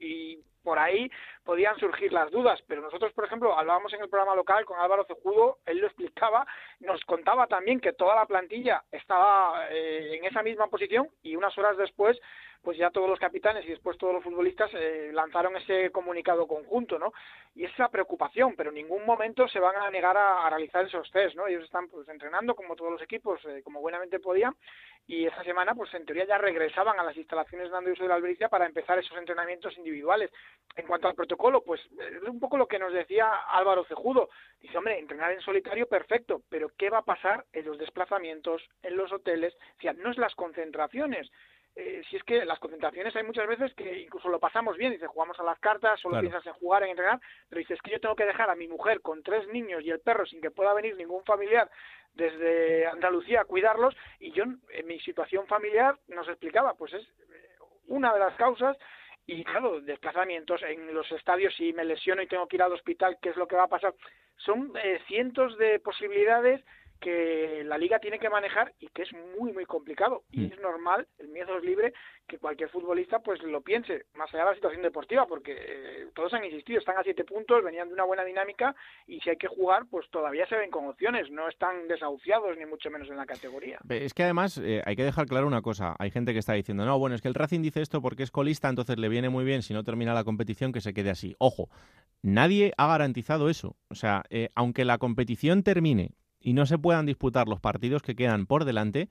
[0.00, 1.10] Y, por ahí
[1.44, 5.04] podían surgir las dudas, pero nosotros, por ejemplo, hablábamos en el programa local con Álvaro
[5.04, 6.46] Cejudo, él lo explicaba,
[6.78, 11.58] nos contaba también que toda la plantilla estaba eh, en esa misma posición y unas
[11.58, 12.16] horas después
[12.62, 16.98] pues ya todos los capitanes y después todos los futbolistas eh, lanzaron ese comunicado conjunto,
[16.98, 17.12] ¿no?
[17.54, 21.34] Y esa preocupación, pero en ningún momento se van a negar a, realizar esos test,
[21.34, 21.46] ¿no?
[21.46, 24.54] Ellos están pues entrenando como todos los equipos, eh, como buenamente podían,
[25.06, 28.14] y esa semana, pues en teoría ya regresaban a las instalaciones de Andrés de la
[28.14, 30.30] Albericia para empezar esos entrenamientos individuales.
[30.76, 34.30] En cuanto al protocolo, pues es un poco lo que nos decía Álvaro Cejudo.
[34.60, 38.96] Dice, hombre, entrenar en solitario, perfecto, pero ¿qué va a pasar en los desplazamientos, en
[38.96, 39.54] los hoteles?
[39.78, 41.30] O sea, no es las concentraciones,
[41.74, 45.06] eh, si es que las concentraciones hay muchas veces que incluso lo pasamos bien, dice,
[45.06, 48.14] jugamos a las cartas, solo piensas en jugar, en entrenar, pero dices que yo tengo
[48.14, 50.96] que dejar a mi mujer con tres niños y el perro sin que pueda venir
[50.96, 51.70] ningún familiar
[52.12, 57.56] desde Andalucía a cuidarlos, y yo en mi situación familiar nos explicaba, pues es eh,
[57.86, 58.76] una de las causas
[59.26, 63.16] y claro, desplazamientos en los estadios, si me lesiono y tengo que ir al hospital,
[63.22, 63.94] ¿qué es lo que va a pasar?
[64.36, 66.62] Son eh, cientos de posibilidades
[67.02, 70.22] que la liga tiene que manejar y que es muy muy complicado.
[70.30, 70.52] Y mm.
[70.52, 71.92] es normal el miedo es libre
[72.28, 76.32] que cualquier futbolista pues lo piense más allá de la situación deportiva porque eh, todos
[76.32, 78.74] han insistido están a siete puntos venían de una buena dinámica
[79.06, 82.66] y si hay que jugar pues todavía se ven con opciones no están desahuciados ni
[82.66, 83.80] mucho menos en la categoría.
[83.88, 85.96] Es que además eh, hay que dejar claro una cosa.
[85.98, 88.30] Hay gente que está diciendo no bueno es que el Racing dice esto porque es
[88.30, 91.34] colista entonces le viene muy bien si no termina la competición que se quede así
[91.38, 91.68] ojo
[92.22, 93.76] nadie ha garantizado eso.
[93.88, 96.12] O sea eh, aunque la competición termine
[96.42, 99.08] y no se puedan disputar los partidos que quedan por delante,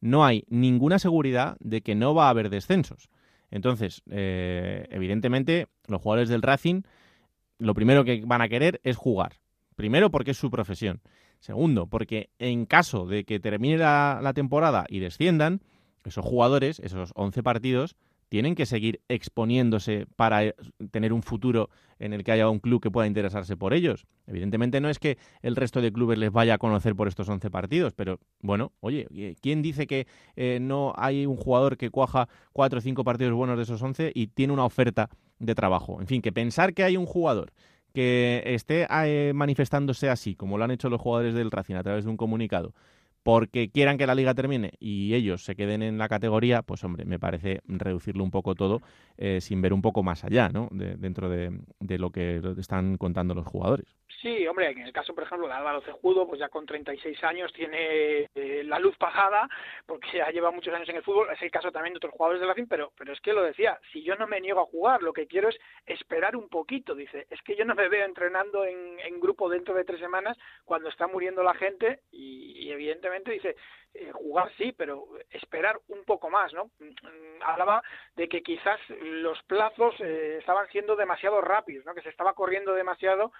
[0.00, 3.08] no hay ninguna seguridad de que no va a haber descensos.
[3.50, 6.82] Entonces, eh, evidentemente, los jugadores del Racing
[7.58, 9.34] lo primero que van a querer es jugar.
[9.76, 11.00] Primero, porque es su profesión.
[11.38, 15.60] Segundo, porque en caso de que termine la, la temporada y desciendan,
[16.04, 17.96] esos jugadores, esos 11 partidos,
[18.32, 20.54] tienen que seguir exponiéndose para eh,
[20.90, 21.68] tener un futuro
[21.98, 24.06] en el que haya un club que pueda interesarse por ellos.
[24.26, 27.50] Evidentemente no es que el resto de clubes les vaya a conocer por estos 11
[27.50, 32.26] partidos, pero bueno, oye, eh, ¿quién dice que eh, no hay un jugador que cuaja
[32.54, 36.00] cuatro o cinco partidos buenos de esos 11 y tiene una oferta de trabajo?
[36.00, 37.52] En fin, que pensar que hay un jugador
[37.92, 38.86] que esté
[39.34, 42.72] manifestándose así, como lo han hecho los jugadores del Racing a través de un comunicado,
[43.22, 47.04] porque quieran que la liga termine y ellos se queden en la categoría, pues hombre,
[47.04, 48.80] me parece reducirlo un poco todo
[49.16, 50.68] eh, sin ver un poco más allá, ¿no?
[50.72, 53.86] dentro de, de, lo que están contando los jugadores.
[54.20, 57.52] Sí, hombre, en el caso, por ejemplo, de Álvaro Cejudo, pues ya con 36 años
[57.52, 59.48] tiene eh, la luz pagada,
[59.86, 62.40] porque ya lleva muchos años en el fútbol, es el caso también de otros jugadores
[62.40, 64.66] de la FIN, pero, pero es que lo decía, si yo no me niego a
[64.66, 68.04] jugar, lo que quiero es esperar un poquito, dice, es que yo no me veo
[68.04, 73.32] entrenando en, en grupo dentro de tres semanas cuando está muriendo la gente y, evidentemente
[73.32, 73.56] dice,
[73.94, 76.70] eh, jugar sí, pero esperar un poco más, ¿no?
[76.78, 77.82] Mm, hablaba
[78.16, 81.94] de que quizás los plazos eh, estaban siendo demasiado rápidos, ¿no?
[81.94, 83.32] Que se estaba corriendo demasiado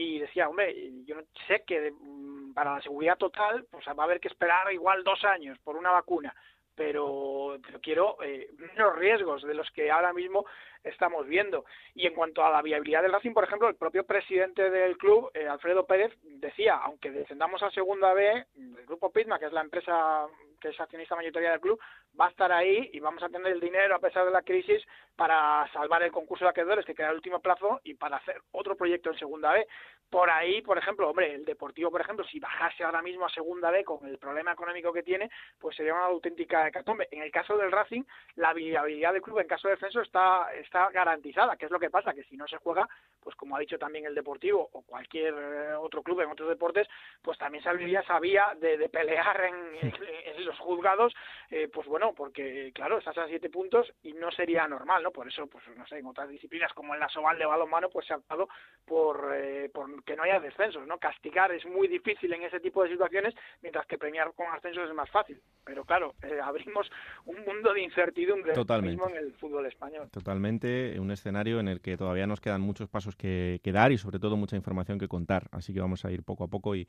[0.00, 0.74] y decía, hombre,
[1.04, 5.04] yo sé que mm, para la seguridad total pues va a haber que esperar igual
[5.04, 6.34] dos años por una vacuna,
[6.74, 10.46] pero, quiero eh, menos riesgos de los que ahora mismo
[10.82, 11.66] estamos viendo.
[11.94, 15.30] Y en cuanto a la viabilidad del Racing, por ejemplo, el propio presidente del club,
[15.34, 19.60] eh, Alfredo Pérez, decía, aunque descendamos a segunda B, el grupo Pitma, que es la
[19.60, 20.26] empresa
[20.60, 21.80] que es accionista mayoritaria del club,
[22.18, 24.82] va a estar ahí y vamos a tener el dinero a pesar de la crisis
[25.16, 28.76] para salvar el concurso de acreedores que queda el último plazo y para hacer otro
[28.76, 29.66] proyecto en segunda B.
[30.10, 33.70] Por ahí, por ejemplo, hombre, el Deportivo, por ejemplo, si bajase ahora mismo a segunda
[33.70, 37.06] B con el problema económico que tiene, pues sería una auténtica hecatombe.
[37.12, 38.02] En el caso del Racing,
[38.34, 41.56] la viabilidad del club en caso de descenso está, está garantizada.
[41.56, 42.12] ¿Qué es lo que pasa?
[42.12, 42.88] Que si no se juega,
[43.22, 46.88] pues como ha dicho también el Deportivo o cualquier eh, otro club en otros deportes,
[47.22, 51.14] pues también saldría esa vía de, pelear en, en, los juzgados,
[51.50, 55.12] eh, pues bueno, porque claro, estás a siete puntos y no sería normal, ¿no?
[55.12, 58.06] Por eso, pues no sé, en otras disciplinas como en la soval de balonmano, pues
[58.06, 58.48] se ha optado
[58.84, 60.98] por, eh, por que no haya descensos, ¿no?
[60.98, 64.94] Castigar es muy difícil en ese tipo de situaciones, mientras que premiar con ascensos es
[64.94, 65.40] más fácil.
[65.64, 66.90] Pero claro, eh, abrimos
[67.26, 70.08] un mundo de incertidumbre mismo en el fútbol español.
[70.10, 73.98] Totalmente, un escenario en el que todavía nos quedan muchos pasos que, que dar y
[73.98, 75.48] sobre todo mucha información que contar.
[75.52, 76.86] Así que vamos a ir poco a poco y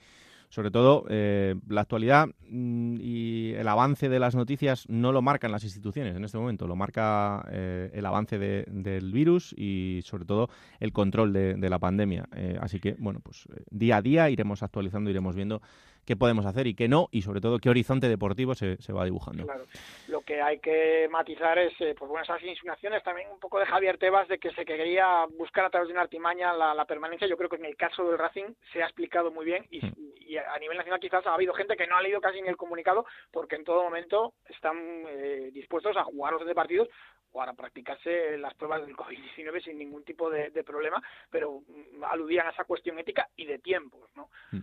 [0.52, 5.52] sobre todo eh, la actualidad mm, y el avance de las noticias no lo marcan
[5.52, 10.50] las instituciones en este momento, lo marca eh, el avance del virus y sobre todo
[10.82, 12.28] el control de, la pandemia.
[12.36, 15.62] Eh, así que, bueno, pues día a día iremos actualizando, iremos viendo
[16.06, 19.44] qué podemos hacer y qué no, y sobre todo qué horizonte deportivo se, va dibujando.
[19.44, 19.66] Claro.
[20.08, 23.66] Lo que hay que matizar es, eh, pues bueno, esas insinuaciones también un poco de
[23.66, 27.28] Javier Tebas de que se quería buscar a través de una artimaña la, permanencia.
[27.28, 30.38] Yo creo que en el caso del Racing se ha explicado muy bien y, hmm.
[30.54, 33.06] a nivel nacional quizás ha habido gente que no ha leído casi ni el comunicado
[33.32, 34.78] porque en todo momento están
[35.08, 36.88] eh, dispuestos a jugar los de partidos
[37.32, 42.48] o a practicarse las pruebas del COVID-19 sin ningún tipo de, problema, pero mm, aludían
[42.48, 44.30] a esa cuestión ética y de tiempos, ¿no?
[44.52, 44.62] Hmm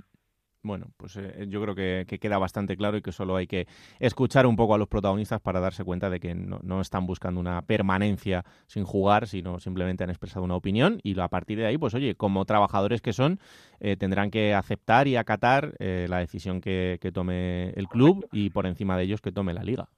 [0.63, 3.67] bueno, pues eh, yo creo que, queda bastante claro y que solo hay que
[4.01, 7.63] escuchar un poco a los protagonistas para darse cuenta de que no, están buscando una
[7.63, 11.95] permanencia sin jugar, sino simplemente han expresado una opinión y a partir de ahí, pues
[11.95, 13.41] oye, como trabajadores que son,
[13.81, 18.67] eh, tendrán que aceptar y acatar eh, la decisión que, tome el club y por
[18.67, 19.89] encima de ellos que tome la liga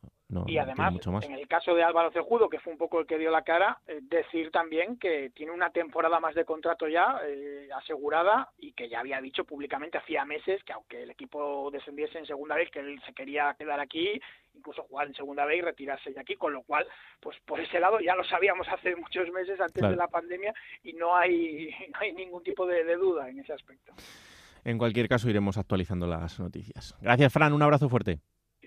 [0.46, 3.30] y además, en el caso de Álvaro Cejudo, que fue un poco el que dio
[3.30, 8.50] la cara, eh, decir también que tiene una temporada más de contrato ya eh, asegurada
[8.58, 12.54] y que ya había dicho públicamente hacía meses que aunque el equipo descendiese en segunda
[12.54, 14.20] vez, que él se quería quedar aquí,
[14.54, 16.86] incluso jugar en segunda vez y retirarse de aquí, con lo cual,
[17.20, 20.92] pues por ese lado ya lo sabíamos hace muchos meses antes de la pandemia y
[20.92, 23.94] no hay, no hay ningún tipo de duda en ese aspecto.
[24.64, 26.94] En cualquier caso, iremos actualizando las noticias.
[27.00, 27.52] Gracias, Fran.
[27.52, 28.20] Un abrazo fuerte.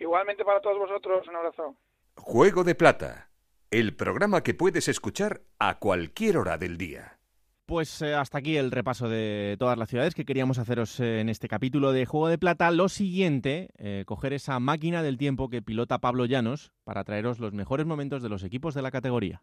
[0.04, 1.78] Igualmente para todos vosotros, un abrazo.
[2.18, 3.30] Juego de Plata,
[3.72, 7.20] el programa que puedes escuchar a cualquier hora del día.
[7.66, 11.30] Pues eh, hasta aquí el repaso de todas las ciudades que queríamos haceros eh, en
[11.30, 12.70] este capítulo de Juego de Plata.
[12.72, 17.54] Lo siguiente, eh, coger esa máquina del tiempo que pilota Pablo Llanos para traeros los
[17.54, 19.42] mejores momentos de los equipos de la categoría.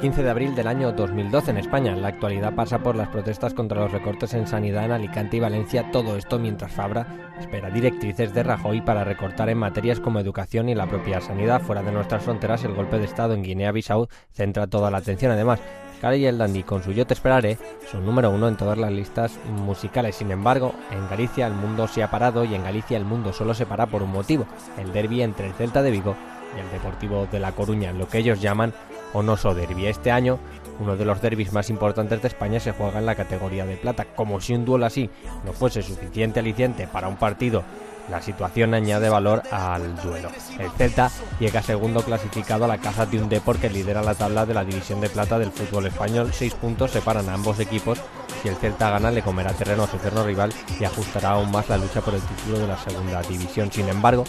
[0.00, 1.96] 15 de abril del año 2012 en España.
[1.96, 5.90] La actualidad pasa por las protestas contra los recortes en sanidad en Alicante y Valencia.
[5.90, 10.76] Todo esto mientras Fabra espera directrices de Rajoy para recortar en materias como educación y
[10.76, 11.62] la propia sanidad.
[11.62, 15.32] Fuera de nuestras fronteras, el golpe de Estado en Guinea-Bissau centra toda la atención.
[15.32, 15.58] Además,
[16.00, 17.58] Cali y el Dandy con su Yo te esperaré
[17.90, 20.14] son número uno en todas las listas musicales.
[20.14, 23.52] Sin embargo, en Galicia el mundo se ha parado y en Galicia el mundo solo
[23.52, 24.46] se para por un motivo,
[24.78, 26.14] el derby entre el Celta de Vigo
[26.56, 28.72] y el Deportivo de La Coruña, lo que ellos llaman
[29.12, 29.86] Onoso Derby.
[29.86, 30.38] Este año,
[30.80, 34.04] uno de los derbis más importantes de España se juega en la categoría de plata.
[34.04, 35.10] Como si un duelo así
[35.44, 37.64] no fuese suficiente aliciente para un partido,
[38.10, 40.30] la situación añade valor al duelo.
[40.58, 44.46] El Celta llega segundo clasificado a la casa de un Depor que lidera la tabla
[44.46, 46.30] de la división de plata del fútbol español.
[46.32, 48.00] Seis puntos separan a ambos equipos.
[48.42, 51.68] Si el Celta gana, le comerá terreno a su eterno rival y ajustará aún más
[51.68, 53.70] la lucha por el título de la segunda división.
[53.72, 54.24] Sin embargo,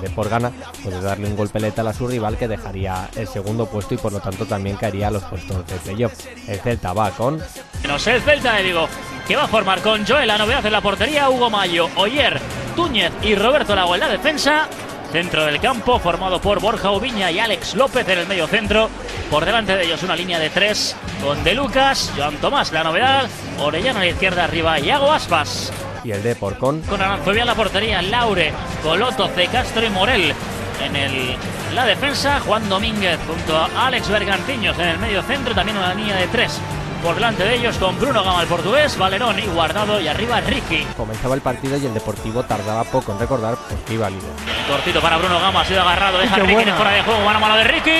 [0.00, 3.66] de por gana, puede darle un golpe letal a su rival que dejaría el segundo
[3.66, 6.12] puesto y por lo tanto también caería a los puestos de playoff.
[6.46, 7.42] El Celta va con...
[7.86, 8.88] No sé, el Celta, le digo,
[9.26, 12.40] que va a formar con Joel, la novedad en la portería, Hugo Mayo, Oyer,
[12.76, 14.68] Túñez y Roberto Lago en la defensa.
[15.12, 18.88] Centro del campo formado por Borja Ubiña y Alex López en el medio centro.
[19.30, 23.28] Por delante de ellos una línea de tres con De Lucas, Joan Tomás la novedad,
[23.58, 25.72] Orellano a la izquierda arriba y Hago Aspas
[26.04, 26.80] y el de Porcón.
[26.82, 28.52] Con Aranzubia la portería, Laure,
[28.82, 29.46] Coloto, C.
[29.48, 30.34] Castro y Morel.
[30.82, 31.36] En el,
[31.74, 36.16] la defensa, Juan Domínguez junto a Alex Bergantiños en el medio centro, también una línea
[36.16, 36.58] de tres
[37.00, 40.86] por delante de ellos con Bruno Gama el portugués, Valerón y Guardado y arriba Ricky.
[40.96, 44.30] Comenzaba el partido y el Deportivo tardaba poco en recordar porque iba líder.
[44.68, 47.40] Cortito para Bruno Gama, ha sido agarrado, deja Ricky Ricky fuera de juego, mano a
[47.40, 47.90] mano de Ricky.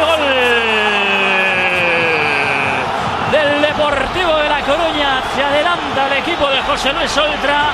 [0.00, 0.26] ¡Gol!
[3.32, 7.72] Del Deportivo de La Coruña, se adelanta el equipo de José Luis Oltra.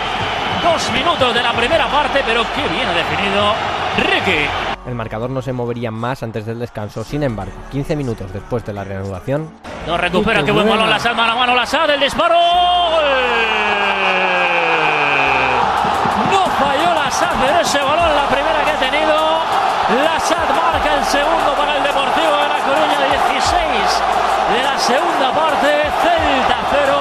[0.62, 3.54] Dos minutos de la primera parte, pero qué bien ha definido
[3.98, 4.73] Ricky.
[4.86, 8.74] El marcador no se movería más antes del descanso, sin embargo, 15 minutos después de
[8.74, 9.48] la reanudación.
[9.86, 12.34] No recupera, qué buen balón la sal, mano a mano la sal, el disparo.
[16.30, 19.14] No falló la SAD, pero ese balón la primera que ha tenido.
[20.04, 22.98] La SAD marca el segundo para el Deportivo de La Coruña,
[23.30, 24.02] 16
[24.52, 25.68] de la segunda parte,
[26.02, 26.94] Celta 0,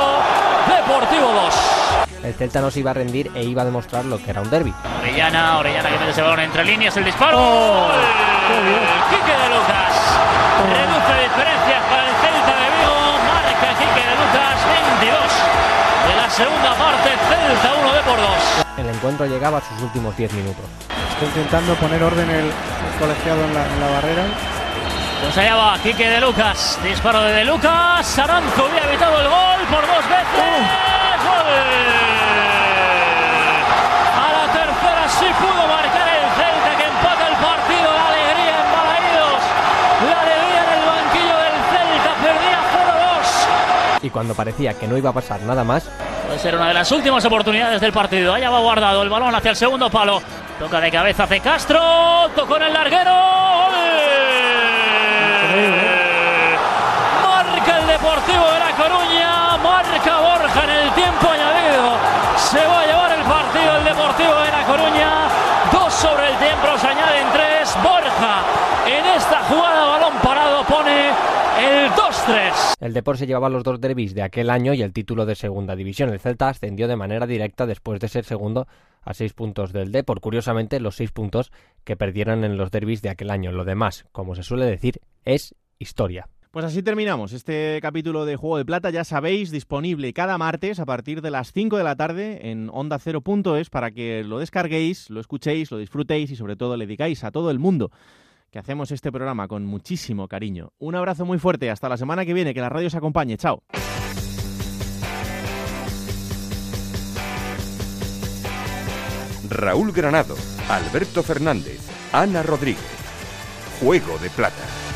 [0.70, 1.63] Deportivo 2.
[2.24, 4.50] El Celta no se iba a rendir e iba a demostrar lo que era un
[4.50, 4.74] derby.
[5.02, 7.38] Orellana, Orellana que mete ese balón entre líneas, el disparo.
[7.38, 7.90] ¡Oh!
[9.10, 9.94] Quique de Lucas.
[10.64, 13.00] Reduce diferencias para el Celta de Vigo.
[13.28, 14.56] Marca Quique de Lucas
[15.04, 15.20] 22
[16.08, 17.10] de la segunda parte.
[17.28, 18.28] Celta 1 de por 2.
[18.78, 20.64] El encuentro llegaba a sus últimos 10 minutos.
[21.12, 22.52] Está intentando poner orden el,
[23.00, 24.24] colegiado en la, en la barrera.
[25.24, 26.80] Pues allá va Quique de Lucas.
[26.84, 28.18] Disparo de De Lucas.
[28.18, 30.40] Aranzo había evitado el gol por dos veces.
[30.40, 31.03] ¡Oh!
[31.24, 31.64] ¡Gol!
[35.20, 37.88] sí pudo marcar el Celta que empata el partido.
[37.94, 39.42] La alegría en Balaídos.
[40.10, 42.12] La alegría en el banquillo del Celta.
[42.24, 42.60] Perdía
[44.00, 44.04] 0-2.
[44.04, 45.90] Y cuando parecía que no iba a pasar nada más.
[46.26, 48.34] Puede ser una de las últimas oportunidades del partido.
[48.34, 50.22] Allá va guardado el balón hacia el segundo palo.
[50.60, 52.30] Toca de cabeza hace Castro.
[52.36, 53.54] Tocó en el larguero.
[62.54, 65.28] Se va a llevar el partido el Deportivo de La Coruña.
[65.72, 67.76] Dos sobre el tiempo, se añaden tres.
[67.82, 68.44] Borja
[68.86, 71.10] en esta jugada, balón parado, pone
[71.60, 72.76] el 2-3.
[72.80, 75.76] El Depor se llevaba los dos derbis de aquel año y el título de segunda
[75.76, 76.10] división.
[76.10, 78.68] El Celta ascendió de manera directa después de ser segundo
[79.02, 80.22] a seis puntos del Depor.
[80.22, 81.52] Curiosamente, los seis puntos
[81.84, 83.52] que perdieron en los derbis de aquel año.
[83.52, 86.28] Lo demás, como se suele decir, es historia.
[86.54, 90.86] Pues así terminamos este capítulo de Juego de Plata, ya sabéis, disponible cada martes a
[90.86, 95.20] partir de las 5 de la tarde en onda ondacero.es para que lo descarguéis, lo
[95.20, 97.90] escuchéis, lo disfrutéis y sobre todo le digáis a todo el mundo
[98.52, 100.74] que hacemos este programa con muchísimo cariño.
[100.78, 103.64] Un abrazo muy fuerte, hasta la semana que viene, que la radio os acompañe, chao.
[109.50, 110.36] Raúl Granado,
[110.70, 111.80] Alberto Fernández,
[112.12, 112.86] Ana Rodríguez.
[113.82, 114.93] Juego de Plata.